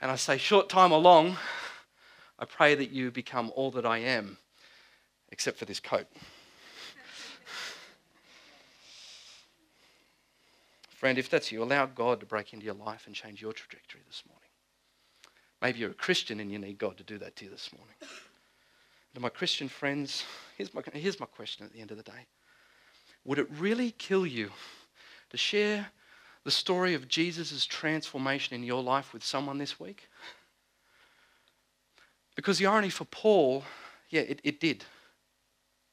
And 0.00 0.10
I 0.10 0.16
say, 0.16 0.38
short 0.38 0.68
time 0.68 0.92
or 0.92 1.00
long, 1.00 1.36
I 2.38 2.44
pray 2.44 2.74
that 2.76 2.90
you 2.90 3.10
become 3.10 3.50
all 3.56 3.72
that 3.72 3.84
I 3.84 3.98
am, 3.98 4.38
except 5.30 5.58
for 5.58 5.64
this 5.64 5.80
coat. 5.80 6.06
Friend, 10.90 11.18
if 11.18 11.30
that's 11.30 11.50
you, 11.52 11.62
allow 11.62 11.86
God 11.86 12.20
to 12.20 12.26
break 12.26 12.52
into 12.52 12.64
your 12.64 12.74
life 12.74 13.06
and 13.06 13.14
change 13.14 13.40
your 13.40 13.52
trajectory 13.52 14.00
this 14.06 14.22
morning. 14.28 14.48
Maybe 15.62 15.80
you're 15.80 15.90
a 15.90 15.94
Christian 15.94 16.40
and 16.40 16.50
you 16.50 16.58
need 16.58 16.78
God 16.78 16.96
to 16.98 17.04
do 17.04 17.18
that 17.18 17.36
to 17.36 17.44
you 17.44 17.50
this 17.50 17.70
morning. 17.72 17.94
To 19.14 19.20
my 19.20 19.28
Christian 19.28 19.68
friends, 19.68 20.24
here's 20.56 20.72
my, 20.74 20.82
here's 20.92 21.18
my 21.18 21.26
question 21.26 21.66
at 21.66 21.72
the 21.72 21.80
end 21.80 21.90
of 21.90 21.96
the 21.96 22.02
day 22.04 22.26
Would 23.24 23.38
it 23.38 23.48
really 23.58 23.92
kill 23.92 24.26
you 24.26 24.50
to 25.30 25.36
share 25.36 25.88
the 26.48 26.52
story 26.52 26.94
of 26.94 27.08
Jesus' 27.08 27.66
transformation 27.66 28.54
in 28.54 28.62
your 28.62 28.82
life 28.82 29.12
with 29.12 29.22
someone 29.22 29.58
this 29.58 29.78
week? 29.78 30.08
Because 32.36 32.56
the 32.56 32.64
irony 32.64 32.88
for 32.88 33.04
Paul, 33.04 33.64
yeah, 34.08 34.22
it, 34.22 34.40
it 34.44 34.58
did. 34.58 34.82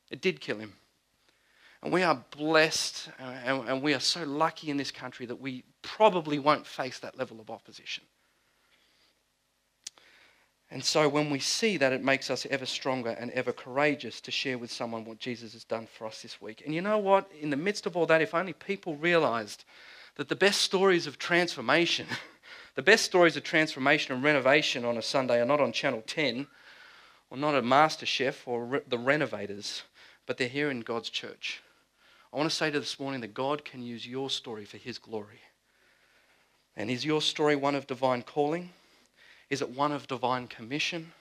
It 0.10 0.22
did 0.22 0.40
kill 0.40 0.58
him. 0.60 0.72
And 1.84 1.92
we 1.92 2.04
are 2.04 2.24
blessed 2.38 3.10
uh, 3.20 3.24
and, 3.44 3.68
and 3.68 3.82
we 3.82 3.94
are 3.94 4.00
so 4.00 4.24
lucky 4.24 4.70
in 4.70 4.78
this 4.78 4.92
country 4.92 5.26
that 5.26 5.42
we 5.42 5.66
probably 5.82 6.40
won't 6.40 6.66
face 6.66 7.00
that 7.00 7.18
level 7.18 7.42
of 7.42 7.50
opposition. 7.50 8.06
And 10.72 10.82
so 10.82 11.10
when 11.10 11.30
we 11.30 11.40
see 11.40 11.76
that, 11.76 11.92
it 11.92 12.02
makes 12.02 12.30
us 12.30 12.48
ever 12.50 12.66
stronger 12.66 13.10
and 13.10 13.30
ever 13.32 13.52
courageous 13.52 14.22
to 14.22 14.32
share 14.32 14.58
with 14.58 14.72
someone 14.72 15.04
what 15.04 15.20
Jesus 15.20 15.52
has 15.52 15.66
done 15.66 15.86
for 15.86 16.08
us 16.08 16.22
this 16.22 16.42
week. 16.42 16.64
And 16.66 16.74
you 16.74 16.82
know 16.82 16.98
what? 16.98 17.30
In 17.42 17.50
the 17.50 17.58
midst 17.58 17.86
of 17.86 17.98
all 17.98 18.06
that, 18.06 18.22
if 18.22 18.34
only 18.34 18.54
people 18.54 18.96
realized 18.96 19.66
that 20.16 20.30
the 20.30 20.36
best 20.36 20.62
stories 20.62 21.08
of 21.08 21.18
transformation, 21.18 22.08
the 22.76 22.82
best 22.82 23.06
stories 23.06 23.38
of 23.38 23.44
transformation 23.44 24.14
and 24.14 24.24
renovation 24.24 24.86
on 24.86 24.98
a 24.98 25.02
Sunday 25.02 25.40
are 25.40 25.46
not 25.46 25.62
on 25.62 25.72
Channel 25.72 26.04
10 26.06 26.48
or 27.30 27.38
not 27.38 27.56
at 27.56 27.64
MasterChef 27.64 28.36
or 28.46 28.66
re- 28.66 28.80
the 28.88 28.98
renovators, 28.98 29.84
but 30.26 30.38
they're 30.38 30.48
here 30.48 30.72
in 30.72 30.82
God's 30.82 31.10
church. 31.10 31.62
I 32.34 32.38
want 32.38 32.50
to 32.50 32.56
say 32.56 32.72
to 32.72 32.80
this 32.80 33.00
morning 33.00 33.22
that 33.22 33.34
God 33.34 33.64
can 33.64 33.82
use 33.82 34.06
your 34.08 34.30
story 34.30 34.66
for 34.66 34.78
His 34.78 34.98
glory. 34.98 35.42
And 36.76 36.90
is 36.90 37.06
your 37.06 37.22
story 37.22 37.56
one 37.56 37.76
of 37.76 37.88
divine 37.88 38.22
calling? 38.22 38.72
Is 39.50 39.62
it 39.62 39.70
one 39.70 39.92
of 39.92 40.08
divine 40.08 40.48
commission? 40.48 41.14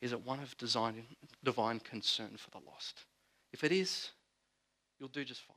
Is 0.00 0.12
it 0.12 0.24
one 0.24 0.40
of 0.40 0.56
divine 0.58 1.80
concern 1.80 2.36
for 2.36 2.50
the 2.50 2.64
lost? 2.66 3.04
If 3.52 3.64
it 3.64 3.72
is, 3.72 4.10
you'll 4.98 5.08
do 5.08 5.24
just 5.24 5.42
fine. 5.42 5.55